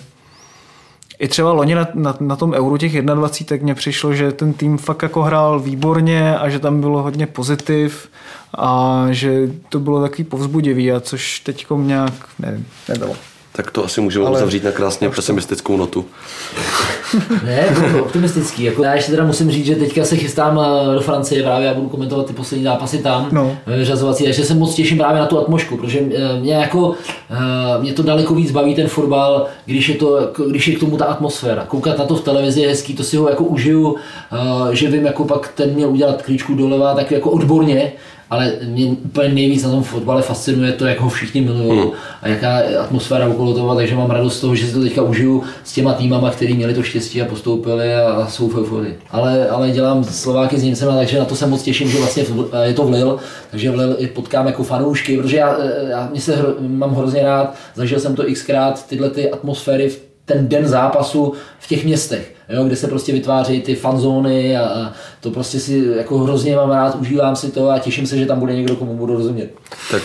[1.22, 4.52] i třeba loni na, na, na tom euro těch 21, tak mně přišlo, že ten
[4.52, 8.08] tým fakt jako hrál výborně a že tam bylo hodně pozitiv
[8.58, 13.16] a že to bylo takový povzbudivý a což teď nějak nevím, nebylo.
[13.54, 14.36] Tak to asi můžeme Ale...
[14.36, 16.04] uzavřít na krásně pesimistickou notu.
[17.44, 18.62] ne, bylo optimistický.
[18.62, 21.74] Jako já ještě teda musím říct, že teďka se chystám eh, do Francie, právě já
[21.74, 23.56] budu komentovat ty poslední zápasy tam, no.
[23.66, 26.94] vyřazovací, takže se moc těším právě na tu atmosféru, protože eh, mě jako,
[27.30, 30.96] eh, mě to daleko víc baví ten fotbal, když je, to, když je k tomu
[30.96, 31.64] ta atmosféra.
[31.64, 33.96] Koukat na to v televizi je hezký, to si ho jako užiju,
[34.72, 37.92] že vím, jako pak ten měl udělat klíčku doleva, tak jako odborně,
[38.32, 41.90] ale mě úplně nejvíc na tom fotbale fascinuje to, jak ho všichni milují hmm.
[42.22, 45.42] a jaká atmosféra okolo toho, takže mám radost z toho, že si to teďka užiju
[45.64, 48.98] s těma týmama, který měli to štěstí a postoupili a, jsou v euforii.
[49.10, 52.24] Ale, ale dělám Slováky s Němcema, takže na to se moc těším, že vlastně
[52.62, 53.16] je to v Lille,
[53.50, 55.56] takže v Lille i potkám jako fanoušky, protože já,
[55.88, 60.11] já mě se hro, mám hrozně rád, zažil jsem to xkrát, tyhle ty atmosféry v
[60.24, 64.92] ten den zápasu v těch městech, jo, kde se prostě vytvářejí ty fanzóny a, a
[65.20, 68.40] to prostě si jako hrozně mám rád, užívám si to a těším se, že tam
[68.40, 69.54] bude někdo, komu budu rozumět.
[69.90, 70.02] Tak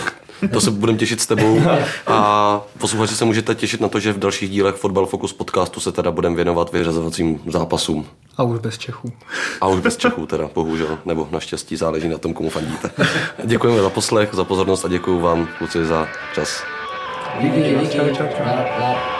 [0.52, 1.60] to se budeme těšit s tebou
[2.06, 5.92] a posluchači se můžete těšit na to, že v dalších dílech Fotbal Focus podcastu se
[5.92, 8.06] teda budeme věnovat vyřazovacím zápasům.
[8.36, 9.12] A už bez Čechů.
[9.60, 12.90] A už bez Čechů teda, bohužel, nebo naštěstí záleží na tom, komu fandíte.
[13.44, 16.62] Děkujeme za poslech, za pozornost a děkuji vám, kluci, za čas.
[17.40, 17.96] Díky, díky.
[17.96, 19.17] Čau, čau, čau.